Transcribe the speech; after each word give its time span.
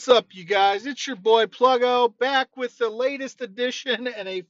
What's 0.00 0.08
up, 0.08 0.28
you 0.30 0.44
guys? 0.44 0.86
It's 0.86 1.06
your 1.06 1.16
boy 1.16 1.44
Pluggo 1.44 2.16
back 2.18 2.56
with 2.56 2.78
the 2.78 2.88
latest 2.88 3.42
edition 3.42 4.06
and 4.08 4.26
a 4.26 4.44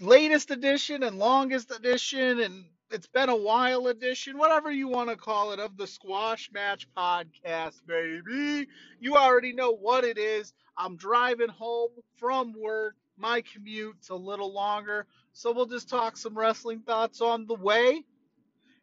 latest 0.00 0.50
edition 0.50 1.04
and 1.04 1.16
longest 1.16 1.70
edition 1.70 2.40
and 2.40 2.64
it's 2.90 3.06
been 3.06 3.28
a 3.28 3.36
while 3.36 3.86
edition, 3.86 4.36
whatever 4.36 4.72
you 4.72 4.88
want 4.88 5.10
to 5.10 5.16
call 5.16 5.52
it, 5.52 5.60
of 5.60 5.76
the 5.76 5.86
Squash 5.86 6.50
Match 6.52 6.88
Podcast, 6.96 7.86
baby. 7.86 8.66
You 8.98 9.14
already 9.14 9.52
know 9.52 9.70
what 9.70 10.02
it 10.02 10.18
is. 10.18 10.52
I'm 10.76 10.96
driving 10.96 11.48
home 11.48 11.90
from 12.16 12.52
work. 12.60 12.96
My 13.16 13.44
commute's 13.52 14.08
a 14.08 14.16
little 14.16 14.52
longer, 14.52 15.06
so 15.34 15.52
we'll 15.52 15.66
just 15.66 15.88
talk 15.88 16.16
some 16.16 16.36
wrestling 16.36 16.80
thoughts 16.80 17.20
on 17.20 17.46
the 17.46 17.54
way. 17.54 18.02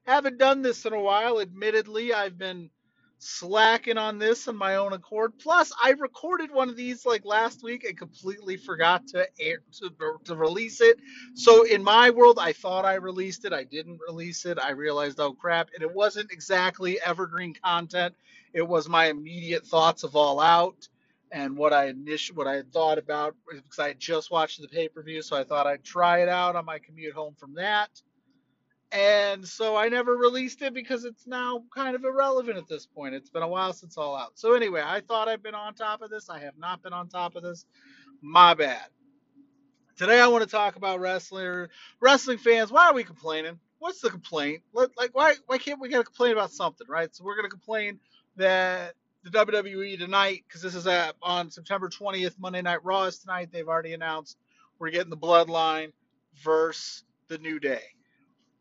Haven't 0.05 0.37
done 0.37 0.61
this 0.61 0.85
in 0.85 0.93
a 0.93 1.01
while, 1.01 1.41
admittedly. 1.41 2.13
I've 2.13 2.37
been 2.37 2.69
slacking 3.23 3.97
on 3.97 4.19
this 4.19 4.47
on 4.47 4.55
my 4.55 4.75
own 4.75 4.93
accord. 4.93 5.33
Plus, 5.39 5.71
I 5.83 5.91
recorded 5.91 6.51
one 6.51 6.69
of 6.69 6.75
these 6.75 7.05
like 7.05 7.25
last 7.25 7.63
week 7.63 7.83
and 7.83 7.97
completely 7.97 8.57
forgot 8.57 9.07
to 9.07 9.27
air, 9.39 9.59
to, 9.79 9.91
to 10.25 10.35
release 10.35 10.81
it. 10.81 10.97
So 11.33 11.63
in 11.63 11.83
my 11.83 12.09
world, 12.09 12.37
I 12.39 12.53
thought 12.53 12.85
I 12.85 12.95
released 12.95 13.45
it. 13.45 13.53
I 13.53 13.63
didn't 13.63 13.99
release 14.07 14.45
it. 14.45 14.59
I 14.59 14.71
realized, 14.71 15.19
oh 15.19 15.33
crap, 15.33 15.69
and 15.73 15.83
it 15.83 15.93
wasn't 15.93 16.31
exactly 16.31 16.99
evergreen 17.01 17.53
content. 17.53 18.13
It 18.53 18.67
was 18.67 18.89
my 18.89 19.07
immediate 19.07 19.65
thoughts 19.65 20.03
of 20.03 20.15
All 20.15 20.39
Out 20.39 20.87
and 21.31 21.57
what 21.57 21.73
I 21.73 21.87
initially 21.87 22.37
what 22.37 22.47
I 22.47 22.55
had 22.55 22.71
thought 22.71 22.99
about 22.99 23.35
because 23.51 23.79
I 23.79 23.87
had 23.89 23.99
just 23.99 24.29
watched 24.31 24.61
the 24.61 24.67
pay 24.67 24.87
per 24.87 25.01
view, 25.01 25.21
so 25.21 25.35
I 25.35 25.43
thought 25.43 25.65
I'd 25.65 25.83
try 25.83 26.21
it 26.21 26.29
out 26.29 26.55
on 26.55 26.65
my 26.65 26.79
commute 26.79 27.15
home 27.15 27.35
from 27.39 27.55
that 27.55 27.89
and 28.93 29.45
so 29.47 29.75
I 29.75 29.89
never 29.89 30.15
released 30.15 30.61
it 30.61 30.73
because 30.73 31.03
it's 31.03 31.25
now 31.25 31.63
kind 31.75 31.95
of 31.95 32.05
irrelevant 32.05 32.57
at 32.57 32.67
this 32.67 32.85
point. 32.85 33.15
It's 33.15 33.29
been 33.29 33.41
a 33.41 33.47
while 33.47 33.73
since 33.73 33.97
All 33.97 34.15
Out. 34.15 34.33
So 34.35 34.53
anyway, 34.53 34.83
I 34.85 35.01
thought 35.01 35.27
I'd 35.27 35.41
been 35.41 35.55
on 35.55 35.73
top 35.73 36.03
of 36.03 36.11
this. 36.11 36.29
I 36.29 36.39
have 36.39 36.57
not 36.57 36.83
been 36.83 36.93
on 36.93 37.09
top 37.09 37.35
of 37.35 37.41
this. 37.41 37.65
My 38.21 38.53
bad. 38.53 38.85
Today 39.97 40.19
I 40.19 40.27
want 40.27 40.43
to 40.43 40.49
talk 40.49 40.75
about 40.75 40.99
wrestler 40.99 41.69
wrestling 41.99 42.37
fans. 42.37 42.71
Why 42.71 42.87
are 42.87 42.93
we 42.93 43.03
complaining? 43.03 43.59
What's 43.79 43.99
the 43.99 44.11
complaint? 44.11 44.61
Like 44.73 44.91
why 45.13 45.35
why 45.47 45.57
can't 45.57 45.79
we 45.81 45.89
gotta 45.89 46.03
complain 46.03 46.33
about 46.33 46.51
something, 46.51 46.87
right? 46.87 47.13
So 47.15 47.23
we're 47.23 47.35
gonna 47.35 47.49
complain 47.49 47.99
that 48.37 48.93
the 49.23 49.31
WWE 49.31 49.97
tonight, 49.97 50.43
because 50.47 50.61
this 50.61 50.75
is 50.75 50.85
at, 50.85 51.15
on 51.21 51.49
September 51.49 51.89
20th, 51.89 52.37
Monday 52.39 52.61
Night 52.61 52.83
Raw 52.83 53.03
is 53.05 53.19
tonight. 53.19 53.49
They've 53.51 53.67
already 53.67 53.93
announced 53.93 54.37
we're 54.79 54.89
getting 54.91 55.09
the 55.09 55.17
Bloodline 55.17 55.93
versus 56.43 57.03
the 57.29 57.37
New 57.37 57.59
Day. 57.59 57.81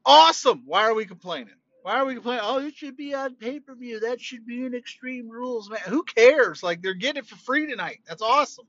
Awesome. 0.05 0.63
Why 0.67 0.85
are 0.85 0.95
we 0.95 1.05
complaining? 1.05 1.55
Why 1.83 1.97
are 1.99 2.05
we 2.05 2.15
complaining? 2.15 2.45
Oh, 2.45 2.59
it 2.59 2.77
should 2.77 2.97
be 2.97 3.15
on 3.15 3.35
pay 3.37 3.61
per 3.61 3.75
view. 3.75 4.01
That 4.01 4.21
should 4.21 4.47
be 4.47 4.65
in 4.65 4.75
Extreme 4.75 5.29
Rules, 5.29 5.69
man. 5.69 5.81
Who 5.87 6.05
cares? 6.05 6.63
Like 6.63 6.83
they're 6.83 6.95
getting 6.95 7.21
it 7.21 7.27
for 7.27 7.37
free 7.37 7.67
tonight. 7.67 8.01
That's 8.07 8.23
awesome. 8.23 8.67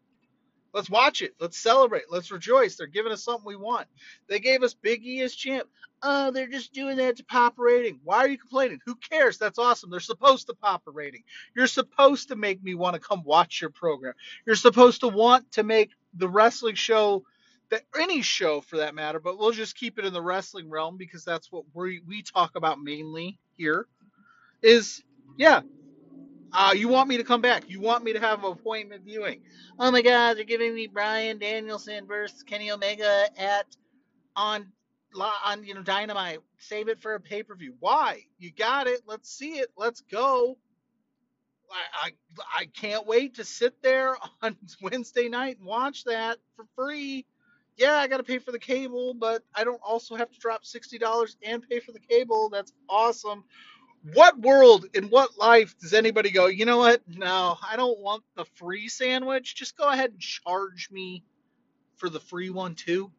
Let's 0.74 0.90
watch 0.90 1.22
it. 1.22 1.36
Let's 1.40 1.60
celebrate. 1.60 2.04
Let's 2.10 2.32
rejoice. 2.32 2.76
They're 2.76 2.88
giving 2.88 3.12
us 3.12 3.24
something 3.24 3.46
we 3.46 3.56
want. 3.56 3.88
They 4.28 4.40
gave 4.40 4.64
us 4.64 4.74
Big 4.74 5.06
E 5.06 5.22
as 5.22 5.36
champ. 5.36 5.70
Oh, 6.02 6.32
they're 6.32 6.48
just 6.48 6.74
doing 6.74 6.98
that 6.98 7.18
to 7.18 7.24
pop 7.24 7.60
a 7.60 7.62
rating. 7.62 8.00
Why 8.04 8.18
are 8.18 8.28
you 8.28 8.40
complaining? 8.40 8.80
Who 8.86 8.96
cares? 8.96 9.38
That's 9.38 9.60
awesome. 9.60 9.92
They're 9.92 10.00
supposed 10.00 10.48
to 10.48 10.56
pop 10.56 10.82
a 10.88 10.92
rating. 10.92 11.24
You're 11.56 11.68
supposed 11.68 12.30
to 12.30 12.36
make 12.36 12.64
me 12.64 12.74
want 12.74 12.96
to 12.96 13.00
come 13.00 13.24
watch 13.24 13.62
your 13.62 13.70
program. 13.70 14.14
You're 14.48 14.56
supposed 14.56 15.02
to 15.02 15.08
want 15.08 15.52
to 15.54 15.64
make 15.64 15.92
the 16.16 16.28
wrestling 16.28 16.76
show 16.76 17.24
any 18.00 18.22
show 18.22 18.62
for 18.62 18.78
that 18.78 18.96
matter, 18.96 19.20
but 19.20 19.38
we'll 19.40 19.52
just 19.52 19.76
keep 19.78 20.00
it 20.00 20.06
in 20.06 20.14
the 20.14 20.22
wrestling 20.22 20.70
realm 20.70 20.98
because 20.98 21.26
that's 21.26 21.52
what 21.52 21.66
we 21.74 22.02
we 22.08 22.22
talk 22.24 22.56
about 22.56 22.82
mainly 22.82 23.40
here. 23.58 23.88
Is 24.62 25.04
yeah, 25.38 25.62
uh, 26.54 26.74
you 26.76 26.88
want 26.90 27.10
me 27.10 27.18
to 27.18 27.24
come 27.24 27.42
back? 27.42 27.70
You 27.70 27.82
want 27.82 28.04
me 28.04 28.14
to 28.14 28.20
have 28.20 28.44
an 28.44 28.52
appointment 28.52 29.04
viewing? 29.06 29.42
Oh 29.80 29.92
my 29.92 30.02
God, 30.02 30.38
they're 30.38 30.46
giving 30.46 30.76
me 30.76 30.88
Bryan 30.88 31.40
Danielson 31.40 32.08
versus 32.08 32.44
Kenny 32.44 32.72
Omega 32.72 33.28
at 33.38 33.68
on 34.36 34.68
on 35.46 35.64
you 35.66 35.76
know 35.76 35.84
Dynamite. 35.84 36.40
Save 36.60 36.90
it 36.90 37.02
for 37.02 37.16
a 37.16 37.20
pay 37.22 37.44
per 37.44 37.56
view. 37.56 37.76
Why? 37.80 38.24
You 38.40 38.52
got 38.52 38.88
it. 38.88 39.02
Let's 39.08 39.32
see 39.32 39.54
it. 39.60 39.70
Let's 39.78 40.02
go. 40.02 40.58
I, 41.72 42.08
I 42.10 42.62
I 42.62 42.66
can't 42.68 43.08
wait 43.08 43.36
to 43.36 43.46
sit 43.46 43.82
there 43.84 44.18
on 44.42 44.58
Wednesday 44.82 45.30
night 45.30 45.58
and 45.60 45.68
watch 45.68 46.04
that 46.06 46.40
for 46.56 46.66
free 46.76 47.26
yeah, 47.78 47.96
I 47.96 48.08
got 48.08 48.18
to 48.18 48.24
pay 48.24 48.40
for 48.40 48.52
the 48.52 48.60
cable, 48.60 49.14
but 49.14 49.44
I 49.56 49.64
don't 49.64 49.82
also 49.84 50.16
have 50.16 50.32
to 50.32 50.40
drop 50.40 50.64
$60 50.64 51.36
and 51.44 51.68
pay 51.68 51.80
for 51.80 51.92
the 51.92 52.00
cable. 52.00 52.50
That's 52.50 52.74
awesome. 52.90 53.44
What 54.14 54.40
world, 54.40 54.86
in 54.94 55.06
what 55.06 55.38
life 55.38 55.76
does 55.80 55.94
anybody 55.94 56.30
go, 56.30 56.48
you 56.48 56.66
know 56.66 56.78
what? 56.78 57.02
No, 57.08 57.58
I 57.68 57.76
don't 57.78 58.00
want 58.00 58.24
the 58.36 58.46
free 58.56 58.90
sandwich. 58.90 59.56
Just 59.56 59.78
go 59.78 59.90
ahead 59.90 60.12
and 60.12 60.20
charge 60.20 60.90
me 60.92 61.24
for 61.96 62.10
the 62.10 62.20
free 62.20 62.50
one 62.50 62.76
too. 62.76 63.12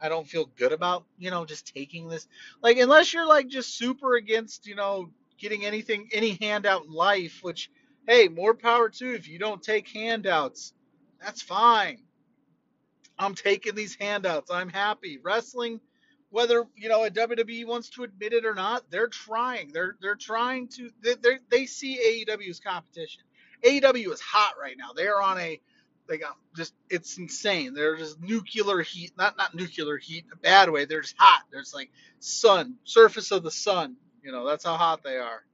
I 0.00 0.08
don't 0.08 0.28
feel 0.28 0.46
good 0.56 0.72
about, 0.72 1.04
you 1.18 1.30
know, 1.30 1.44
just 1.44 1.74
taking 1.74 2.08
this. 2.08 2.26
Like, 2.62 2.78
unless 2.78 3.12
you're 3.12 3.26
like 3.26 3.48
just 3.48 3.76
super 3.76 4.16
against, 4.16 4.66
you 4.66 4.76
know, 4.76 5.10
getting 5.38 5.64
anything, 5.64 6.08
any 6.12 6.38
handout 6.40 6.84
in 6.84 6.92
life, 6.92 7.40
which, 7.42 7.70
hey, 8.06 8.28
more 8.28 8.54
power 8.54 8.88
to 8.88 9.14
if 9.14 9.28
you 9.28 9.38
don't 9.38 9.62
take 9.62 9.88
handouts. 9.88 10.72
That's 11.20 11.42
fine 11.42 11.98
I'm 13.18 13.34
taking 13.34 13.74
these 13.74 13.96
handouts. 13.96 14.50
I'm 14.50 14.68
happy. 14.68 15.18
Wrestling, 15.22 15.80
whether 16.30 16.64
you 16.76 16.88
know 16.88 17.04
a 17.04 17.10
WWE 17.10 17.66
wants 17.66 17.90
to 17.90 18.04
admit 18.04 18.32
it 18.32 18.44
or 18.44 18.54
not, 18.54 18.90
they're 18.90 19.08
trying. 19.08 19.70
They're 19.72 19.96
they're 20.00 20.16
trying 20.16 20.68
to. 20.68 20.90
They 21.02 21.38
they 21.50 21.66
see 21.66 22.24
AEW's 22.28 22.60
competition. 22.60 23.22
AEW 23.62 24.12
is 24.12 24.20
hot 24.20 24.54
right 24.60 24.76
now. 24.76 24.92
They 24.94 25.06
are 25.06 25.22
on 25.22 25.38
a 25.38 25.60
they 26.08 26.18
got 26.18 26.36
just 26.56 26.74
it's 26.90 27.18
insane. 27.18 27.74
They're 27.74 27.96
just 27.96 28.20
nuclear 28.20 28.82
heat, 28.82 29.12
not 29.16 29.36
not 29.36 29.54
nuclear 29.54 29.96
heat 29.96 30.24
in 30.26 30.32
a 30.32 30.36
bad 30.36 30.70
way. 30.70 30.84
They're 30.84 31.00
just 31.02 31.16
hot. 31.18 31.44
There's 31.50 31.72
like 31.72 31.90
sun, 32.18 32.76
surface 32.84 33.30
of 33.30 33.42
the 33.42 33.50
sun. 33.50 33.96
You 34.22 34.32
know 34.32 34.46
that's 34.46 34.64
how 34.64 34.76
hot 34.76 35.02
they 35.02 35.16
are. 35.18 35.44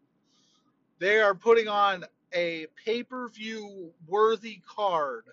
They 0.99 1.21
are 1.21 1.35
putting 1.35 1.69
on 1.69 2.05
a 2.33 2.67
pay-per-view 2.85 3.91
worthy 4.07 4.61
card 4.67 5.25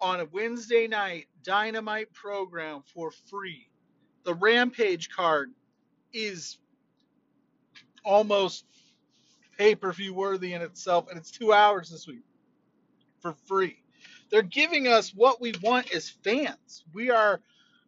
on 0.00 0.20
a 0.20 0.24
Wednesday 0.26 0.86
night 0.86 1.26
Dynamite 1.42 2.12
program 2.12 2.82
for 2.94 3.10
free. 3.10 3.68
The 4.24 4.34
Rampage 4.34 5.10
card 5.10 5.50
is 6.12 6.58
almost 8.04 8.64
pay 9.56 9.74
per 9.74 9.92
view 9.92 10.14
worthy 10.14 10.52
in 10.52 10.62
itself, 10.62 11.08
and 11.08 11.18
it's 11.18 11.30
two 11.30 11.52
hours 11.52 11.90
this 11.90 12.06
week 12.06 12.24
for 13.20 13.34
free. 13.46 13.78
They're 14.30 14.42
giving 14.42 14.86
us 14.88 15.14
what 15.14 15.40
we 15.40 15.54
want 15.62 15.92
as 15.94 16.08
fans. 16.08 16.84
We 16.92 17.10
are 17.10 17.40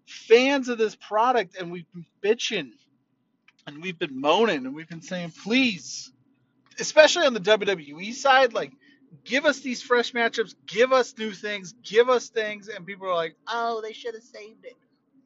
fans 0.07 0.69
of 0.69 0.79
this 0.79 0.97
product, 0.97 1.57
and 1.57 1.71
we've 1.71 1.91
been 1.93 2.07
bitching 2.23 2.73
and 3.67 3.83
we've 3.83 3.99
been 3.99 4.21
moaning 4.21 4.67
and 4.67 4.75
we've 4.75 4.89
been 4.89 5.03
saying, 5.03 5.33
please, 5.45 6.13
especially 6.79 7.27
on 7.27 7.35
the 7.35 7.41
WWE 7.41 8.13
side, 8.15 8.53
like 8.53 8.73
give 9.25 9.45
us 9.45 9.61
these 9.61 9.83
fresh 9.83 10.13
matchups, 10.13 10.55
give 10.67 10.93
us 10.93 11.15
new 11.19 11.33
things, 11.33 11.75
give 11.83 12.09
us 12.09 12.29
things, 12.29 12.69
and 12.69 12.87
people 12.87 13.09
are 13.09 13.15
like, 13.15 13.37
oh, 13.49 13.81
they 13.81 13.93
should 13.93 14.15
have 14.15 14.23
saved 14.23 14.65
it. 14.65 14.77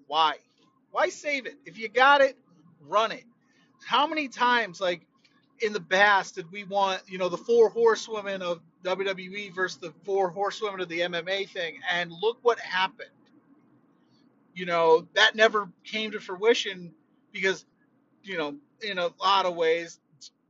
Why? 0.06 0.34
Why 0.90 1.08
save 1.08 1.46
it? 1.46 1.56
If 1.64 1.78
you 1.78 1.88
got 1.88 2.20
it, 2.20 2.36
run 2.86 3.12
it. 3.12 3.25
How 3.86 4.06
many 4.06 4.28
times, 4.28 4.81
like 4.81 5.06
in 5.60 5.72
the 5.72 5.81
past, 5.81 6.36
did 6.36 6.50
we 6.50 6.64
want, 6.64 7.02
you 7.06 7.19
know, 7.19 7.28
the 7.28 7.36
four 7.36 7.69
horsewomen 7.69 8.42
of 8.42 8.60
WWE 8.84 9.54
versus 9.54 9.78
the 9.78 9.92
four 10.04 10.30
horsewomen 10.30 10.80
of 10.80 10.88
the 10.88 11.00
MMA 11.00 11.48
thing? 11.48 11.80
And 11.90 12.12
look 12.12 12.38
what 12.42 12.58
happened. 12.58 13.10
You 14.54 14.66
know, 14.66 15.06
that 15.14 15.34
never 15.34 15.69
came 15.84 16.12
to 16.12 16.20
fruition 16.20 16.92
because, 17.32 17.66
you 18.22 18.38
know, 18.38 18.54
in 18.80 18.98
a 18.98 19.10
lot 19.20 19.46
of 19.46 19.56
ways, 19.56 19.98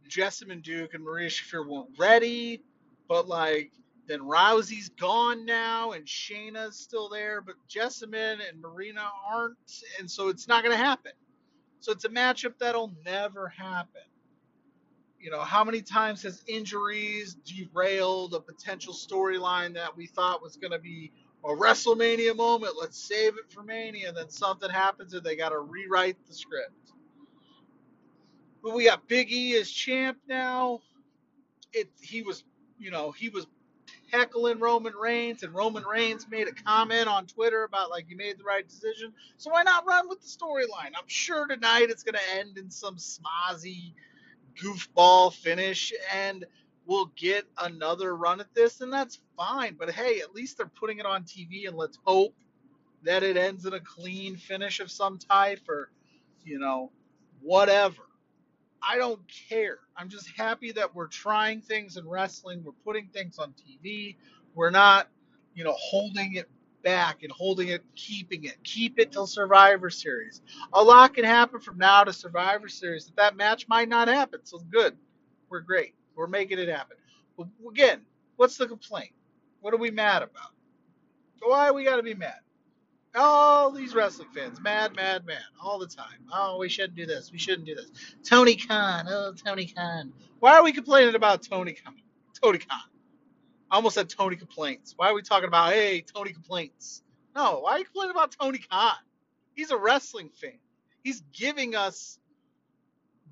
Jessamyn 0.09 0.63
Duke 0.63 0.95
and 0.95 1.03
Marina 1.03 1.31
Shafir 1.31 1.67
weren't 1.67 1.89
ready 1.99 2.61
but 3.09 3.29
like 3.29 3.73
then 4.07 4.21
Rousey's 4.21 4.91
gone 4.91 5.47
now 5.47 5.93
and 5.93 6.05
Shayna's 6.07 6.79
still 6.79 7.09
there, 7.09 7.41
but 7.41 7.55
Jessamyn 7.69 8.39
and 8.49 8.61
Marina 8.61 9.09
aren't, 9.27 9.57
and 9.99 10.11
so 10.11 10.29
it's 10.29 10.47
not 10.47 10.63
going 10.63 10.77
to 10.77 10.83
happen. 10.85 11.13
So 11.81 11.93
it's 11.93 12.05
a 12.05 12.09
matchup 12.11 12.59
that'll 12.59 12.93
never 13.05 13.49
happen. 13.49 14.03
You 15.19 15.31
know, 15.31 15.41
how 15.41 15.65
many 15.65 15.81
times 15.81 16.23
has 16.23 16.43
injuries 16.47 17.37
derailed 17.47 18.35
a 18.35 18.41
potential 18.41 18.93
storyline 18.93 19.75
that 19.75 19.97
we 19.97 20.07
thought 20.07 20.43
was 20.43 20.57
going 20.57 20.73
to 20.73 20.79
be 20.79 21.13
a 21.45 21.49
WrestleMania 21.49 22.37
moment? 22.37 22.75
Let's 22.79 22.99
save 22.99 23.39
it 23.39 23.51
for 23.51 23.63
Mania. 23.63 24.13
Then 24.13 24.29
something 24.29 24.71
happens 24.71 25.15
and 25.15 25.25
they 25.25 25.37
got 25.37 25.51
to 25.51 25.59
rewrite 25.61 26.17
the 26.27 26.35
script. 26.35 26.93
But 28.63 28.75
we 28.75 28.85
got 28.85 29.09
Big 29.09 29.33
E 29.33 29.57
as 29.57 29.71
champ 29.71 30.19
now. 30.29 30.81
It 31.73 31.91
he 32.01 32.23
was 32.23 32.45
you 32.85 32.91
know, 32.91 33.11
he 33.11 33.31
was 33.31 33.47
heckling 34.13 34.61
Roman 34.61 34.93
Reigns, 34.95 35.43
and 35.43 35.55
Roman 35.55 35.85
Reigns 35.85 36.29
made 36.31 36.49
a 36.49 36.53
comment 36.53 37.09
on 37.09 37.27
Twitter 37.27 37.65
about 37.65 37.89
like 37.89 38.11
you 38.11 38.17
made 38.17 38.39
the 38.39 38.45
right 38.45 38.69
decision. 38.69 39.13
So 39.39 39.51
why 39.51 39.63
not 39.63 39.87
run 39.87 40.07
with 40.09 40.21
the 40.21 40.29
storyline? 40.29 40.93
I'm 40.97 41.09
sure 41.09 41.47
tonight 41.47 41.87
it's 41.89 42.03
gonna 42.03 42.19
end 42.37 42.59
in 42.59 42.71
some 42.71 42.97
smazzy 42.97 43.95
goofball 44.63 45.33
finish, 45.33 45.95
and 46.13 46.45
we'll 46.85 47.11
get 47.17 47.47
another 47.59 48.15
run 48.15 48.41
at 48.41 48.55
this, 48.55 48.83
and 48.83 48.93
that's 48.93 49.19
fine. 49.37 49.77
But 49.79 49.91
hey, 49.91 50.21
at 50.21 50.35
least 50.35 50.59
they're 50.59 50.67
putting 50.67 50.99
it 50.99 51.07
on 51.07 51.25
TV, 51.25 51.67
and 51.67 51.77
let's 51.77 51.99
hope 52.05 52.35
that 53.03 53.23
it 53.23 53.39
ends 53.39 53.65
in 53.65 53.73
a 53.73 53.81
clean 53.81 54.37
finish 54.37 54.81
of 54.81 54.91
some 54.91 55.19
type 55.19 55.61
or, 55.69 55.91
you 56.45 56.59
know, 56.59 56.91
whatever. 57.41 58.03
I 58.89 58.97
don't 58.99 59.21
care. 59.49 59.79
I'm 59.97 60.09
just 60.09 60.29
happy 60.37 60.73
that 60.73 60.95
we're 60.95 61.09
trying 61.09 61.61
things 61.61 61.97
in 61.97 62.09
wrestling. 62.09 62.63
We're 62.65 62.73
putting 62.85 63.09
things 63.09 63.39
on 63.39 63.55
TV. 63.55 64.17
We're 64.55 64.71
not, 64.71 65.09
you 65.55 65.65
know, 65.65 65.75
holding 65.77 66.35
it 66.35 66.49
back 66.83 67.23
and 67.23 67.33
holding 67.33 67.69
it, 67.69 67.83
keeping 67.95 68.45
it. 68.45 68.63
Keep 68.63 68.99
it 68.99 69.13
till 69.13 69.27
Survivor 69.27 69.91
Series. 69.91 70.43
A 70.73 70.83
lot 70.83 71.15
can 71.15 71.25
happen 71.25 71.61
from 71.61 71.79
now 71.79 72.05
to 72.05 72.13
Survivor 72.13 72.69
Series. 72.69 73.07
That 73.07 73.17
that 73.17 73.37
match 73.37 73.67
might 73.69 73.89
not 73.89 74.09
happen. 74.09 74.41
So 74.45 74.59
good. 74.71 74.97
We're 75.49 75.61
great. 75.61 75.95
We're 76.15 76.27
making 76.27 76.59
it 76.59 76.69
happen. 76.69 76.97
But 77.37 77.49
again, 77.69 78.03
what's 78.37 78.57
the 78.57 78.67
complaint? 78.67 79.13
What 79.61 79.75
are 79.75 79.79
we 79.79 79.91
mad 79.91 80.23
about? 80.23 80.51
Why 81.41 81.71
we 81.71 81.85
got 81.85 81.97
to 81.97 82.03
be 82.03 82.15
mad? 82.15 82.39
All 83.17 83.73
these 83.73 83.95
wrestling 83.95 84.29
fans, 84.35 84.61
mad, 84.61 84.97
mad, 84.97 85.27
mad, 85.27 85.43
all 85.63 85.79
the 85.79 85.87
time. 85.87 86.27
Oh, 86.33 86.59
we 86.59 86.69
shouldn't 86.69 86.97
do 86.97 87.07
this. 87.07 87.33
We 87.33 87.39
shouldn't 87.39 87.67
do 87.67 87.75
this. 87.75 87.91
Tony 88.25 88.57
Khan. 88.57 89.07
Oh, 89.09 89.35
Tony 89.35 89.67
Khan. 89.67 90.13
Why 90.41 90.57
are 90.57 90.65
we 90.65 90.73
complaining 90.73 91.15
about 91.17 91.43
Tony 91.43 91.75
Khan? 91.75 91.97
Tony 92.43 92.59
Khan. 92.59 92.81
I 93.71 93.77
almost 93.77 93.97
said 93.97 94.09
Tony 94.11 94.37
complaints. 94.37 94.95
Why 94.97 95.11
are 95.11 95.15
we 95.15 95.23
talking 95.23 95.49
about, 95.49 95.73
hey, 95.73 96.03
Tony 96.03 96.33
complaints? 96.33 97.03
No, 97.37 97.61
why 97.61 97.73
are 97.73 97.79
you 97.81 97.85
complaining 97.85 98.13
about 98.13 98.33
Tony 98.41 98.59
Khan? 98.59 98.95
He's 99.55 99.71
a 99.71 99.79
wrestling 99.79 100.31
fan. 100.31 100.59
He's 101.03 101.23
giving 101.33 101.77
us 101.77 102.19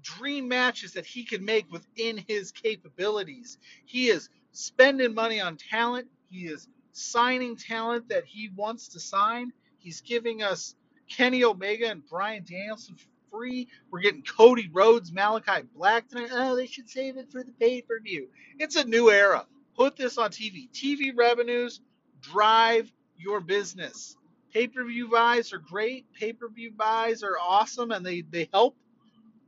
dream 0.02 0.48
matches 0.48 0.92
that 0.94 1.06
he 1.06 1.24
can 1.24 1.44
make 1.44 1.70
within 1.72 2.22
his 2.28 2.52
capabilities. 2.52 3.58
He 3.86 4.10
is 4.10 4.28
spending 4.52 5.14
money 5.14 5.40
on 5.40 5.56
talent. 5.56 6.08
He 6.30 6.46
is 6.46 6.68
signing 6.92 7.56
talent 7.56 8.08
that 8.10 8.24
he 8.26 8.50
wants 8.56 8.88
to 8.88 9.00
sign. 9.00 9.52
He's 9.82 10.00
giving 10.00 10.42
us 10.42 10.76
Kenny 11.08 11.42
Omega 11.42 11.90
and 11.90 12.06
Bryan 12.08 12.44
Danielson 12.48 12.96
free. 13.30 13.66
We're 13.90 14.00
getting 14.00 14.22
Cody 14.22 14.70
Rhodes, 14.72 15.10
Malakai 15.10 15.66
Black 15.74 16.08
tonight. 16.08 16.30
Oh, 16.32 16.54
they 16.54 16.66
should 16.66 16.88
save 16.88 17.16
it 17.16 17.32
for 17.32 17.42
the 17.42 17.50
pay 17.52 17.82
per 17.82 17.98
view. 18.00 18.28
It's 18.60 18.76
a 18.76 18.84
new 18.84 19.10
era. 19.10 19.44
Put 19.76 19.96
this 19.96 20.18
on 20.18 20.30
TV. 20.30 20.70
TV 20.70 21.12
revenues 21.16 21.80
drive 22.20 22.92
your 23.16 23.40
business. 23.40 24.16
Pay 24.52 24.68
per 24.68 24.84
view 24.84 25.08
buys 25.08 25.52
are 25.52 25.58
great. 25.58 26.06
Pay 26.12 26.32
per 26.32 26.48
view 26.48 26.70
buys 26.70 27.24
are 27.24 27.36
awesome 27.40 27.90
and 27.90 28.06
they, 28.06 28.20
they 28.20 28.48
help. 28.52 28.76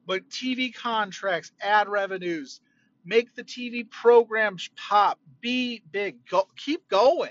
But 0.06 0.28
TV 0.30 0.74
contracts, 0.74 1.52
ad 1.60 1.88
revenues, 1.88 2.60
make 3.04 3.34
the 3.34 3.44
TV 3.44 3.88
programs 3.88 4.68
pop, 4.76 5.20
be 5.40 5.82
big, 5.92 6.26
go, 6.28 6.48
keep 6.56 6.88
going 6.88 7.30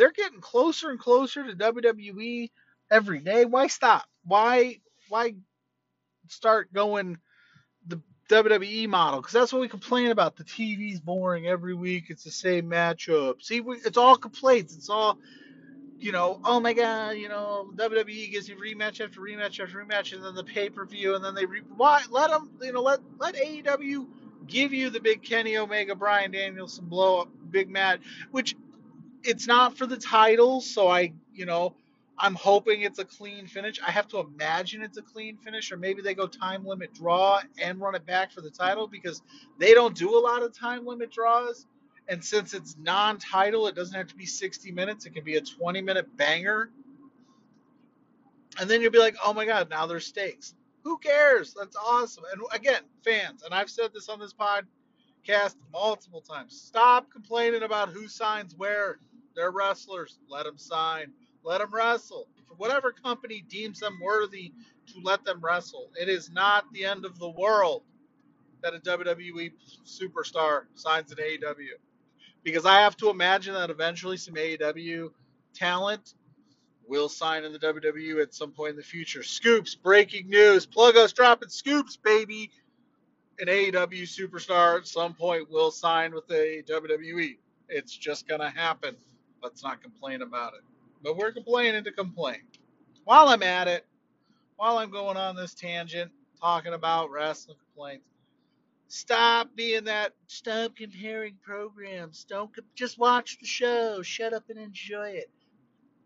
they're 0.00 0.10
getting 0.12 0.40
closer 0.40 0.88
and 0.88 0.98
closer 0.98 1.44
to 1.44 1.54
WWE 1.54 2.50
every 2.90 3.18
day. 3.18 3.44
Why 3.44 3.66
stop? 3.66 4.06
Why 4.24 4.80
why 5.10 5.34
start 6.28 6.72
going 6.72 7.18
the 7.86 8.00
WWE 8.30 8.88
model? 8.88 9.20
Because 9.20 9.34
that's 9.34 9.52
what 9.52 9.60
we 9.60 9.68
complain 9.68 10.10
about. 10.10 10.36
The 10.36 10.44
TV's 10.44 11.00
boring 11.00 11.46
every 11.46 11.74
week. 11.74 12.06
It's 12.08 12.24
the 12.24 12.30
same 12.30 12.70
matchup. 12.70 13.42
See, 13.42 13.60
we, 13.60 13.76
it's 13.76 13.98
all 13.98 14.16
complaints. 14.16 14.74
It's 14.74 14.88
all 14.88 15.18
you 15.98 16.12
know. 16.12 16.40
Oh 16.46 16.60
my 16.60 16.72
God, 16.72 17.18
you 17.18 17.28
know 17.28 17.70
WWE 17.76 18.32
gives 18.32 18.48
you 18.48 18.56
rematch 18.56 19.04
after 19.04 19.20
rematch 19.20 19.60
after 19.60 19.84
rematch, 19.84 20.14
and 20.14 20.24
then 20.24 20.34
the 20.34 20.44
pay 20.44 20.70
per 20.70 20.86
view, 20.86 21.14
and 21.14 21.22
then 21.22 21.34
they 21.34 21.44
re- 21.44 21.60
why 21.76 22.02
let 22.10 22.30
them 22.30 22.48
you 22.62 22.72
know 22.72 22.80
let 22.80 23.00
let 23.18 23.34
AEW 23.34 24.06
give 24.46 24.72
you 24.72 24.88
the 24.88 25.00
big 25.00 25.22
Kenny 25.22 25.58
Omega 25.58 25.94
Bryan 25.94 26.30
Danielson 26.30 26.86
blow 26.86 27.20
up 27.20 27.28
big 27.50 27.68
match, 27.68 28.00
which 28.30 28.56
it's 29.24 29.46
not 29.46 29.76
for 29.76 29.86
the 29.86 29.96
titles, 29.96 30.68
so 30.68 30.88
I, 30.88 31.12
you 31.32 31.46
know, 31.46 31.74
I'm 32.18 32.34
hoping 32.34 32.82
it's 32.82 32.98
a 32.98 33.04
clean 33.04 33.46
finish. 33.46 33.80
I 33.86 33.90
have 33.90 34.06
to 34.08 34.18
imagine 34.18 34.82
it's 34.82 34.98
a 34.98 35.02
clean 35.02 35.38
finish, 35.38 35.72
or 35.72 35.78
maybe 35.78 36.02
they 36.02 36.14
go 36.14 36.26
time 36.26 36.66
limit 36.66 36.92
draw 36.92 37.40
and 37.60 37.80
run 37.80 37.94
it 37.94 38.04
back 38.04 38.30
for 38.30 38.42
the 38.42 38.50
title 38.50 38.86
because 38.86 39.22
they 39.58 39.72
don't 39.72 39.96
do 39.96 40.16
a 40.16 40.20
lot 40.20 40.42
of 40.42 40.56
time 40.56 40.86
limit 40.86 41.10
draws. 41.10 41.66
And 42.08 42.22
since 42.22 42.52
it's 42.52 42.76
non 42.78 43.18
title, 43.18 43.68
it 43.68 43.74
doesn't 43.74 43.94
have 43.94 44.08
to 44.08 44.16
be 44.16 44.26
60 44.26 44.70
minutes, 44.72 45.06
it 45.06 45.14
can 45.14 45.24
be 45.24 45.36
a 45.36 45.40
20 45.40 45.80
minute 45.80 46.14
banger. 46.16 46.70
And 48.58 48.68
then 48.68 48.82
you'll 48.82 48.90
be 48.90 48.98
like, 48.98 49.16
oh 49.24 49.32
my 49.32 49.46
God, 49.46 49.70
now 49.70 49.86
there's 49.86 50.06
stakes. 50.06 50.54
Who 50.82 50.98
cares? 50.98 51.54
That's 51.58 51.76
awesome. 51.76 52.24
And 52.32 52.42
again, 52.52 52.82
fans, 53.04 53.42
and 53.44 53.54
I've 53.54 53.70
said 53.70 53.92
this 53.94 54.08
on 54.08 54.18
this 54.18 54.32
podcast 55.26 55.56
multiple 55.72 56.20
times 56.20 56.60
stop 56.60 57.10
complaining 57.10 57.62
about 57.62 57.88
who 57.90 58.08
signs 58.08 58.54
where 58.56 58.98
they're 59.34 59.50
wrestlers. 59.50 60.18
Let 60.28 60.44
them 60.44 60.58
sign. 60.58 61.12
Let 61.44 61.58
them 61.58 61.72
wrestle. 61.72 62.28
For 62.48 62.54
whatever 62.54 62.92
company 62.92 63.44
deems 63.48 63.80
them 63.80 63.98
worthy 64.02 64.52
to 64.88 65.00
let 65.02 65.24
them 65.24 65.40
wrestle. 65.40 65.90
It 66.00 66.08
is 66.08 66.30
not 66.30 66.64
the 66.72 66.84
end 66.84 67.04
of 67.04 67.18
the 67.18 67.30
world 67.30 67.82
that 68.62 68.74
a 68.74 68.78
WWE 68.78 69.52
superstar 69.86 70.64
signs 70.74 71.12
an 71.12 71.18
AEW. 71.18 71.78
Because 72.42 72.66
I 72.66 72.80
have 72.80 72.96
to 72.98 73.10
imagine 73.10 73.54
that 73.54 73.70
eventually 73.70 74.16
some 74.16 74.34
AEW 74.34 75.10
talent 75.54 76.14
will 76.86 77.08
sign 77.08 77.44
in 77.44 77.52
the 77.52 77.58
WWE 77.58 78.20
at 78.20 78.34
some 78.34 78.50
point 78.50 78.70
in 78.70 78.76
the 78.76 78.82
future. 78.82 79.22
Scoops, 79.22 79.74
breaking 79.74 80.28
news. 80.28 80.66
Plug 80.66 80.94
Pluggo's 80.94 81.12
dropping 81.12 81.48
scoops, 81.48 81.96
baby. 81.96 82.50
An 83.40 83.46
AEW 83.46 84.02
superstar 84.02 84.76
at 84.78 84.86
some 84.86 85.14
point 85.14 85.50
will 85.50 85.70
sign 85.70 86.12
with 86.12 86.26
the 86.26 86.62
WWE. 86.68 87.38
It's 87.70 87.96
just 87.96 88.28
going 88.28 88.40
to 88.42 88.50
happen. 88.50 88.96
Let's 89.42 89.62
not 89.62 89.82
complain 89.82 90.20
about 90.20 90.52
it. 90.54 90.60
But 91.02 91.16
we're 91.16 91.32
complaining 91.32 91.84
to 91.84 91.92
complain. 91.92 92.42
While 93.04 93.28
I'm 93.28 93.42
at 93.42 93.66
it, 93.66 93.86
while 94.56 94.76
I'm 94.76 94.90
going 94.90 95.16
on 95.16 95.36
this 95.36 95.54
tangent, 95.54 96.12
talking 96.38 96.74
about 96.74 97.10
wrestling 97.10 97.56
complaints, 97.56 98.04
stop 98.88 99.48
being 99.56 99.84
that. 99.84 100.12
Stop 100.26 100.76
comparing 100.76 101.36
programs. 101.42 102.24
Don't 102.24 102.50
just 102.74 102.98
watch 102.98 103.38
the 103.40 103.46
show. 103.46 104.02
Shut 104.02 104.34
up 104.34 104.44
and 104.50 104.58
enjoy 104.58 105.10
it. 105.10 105.30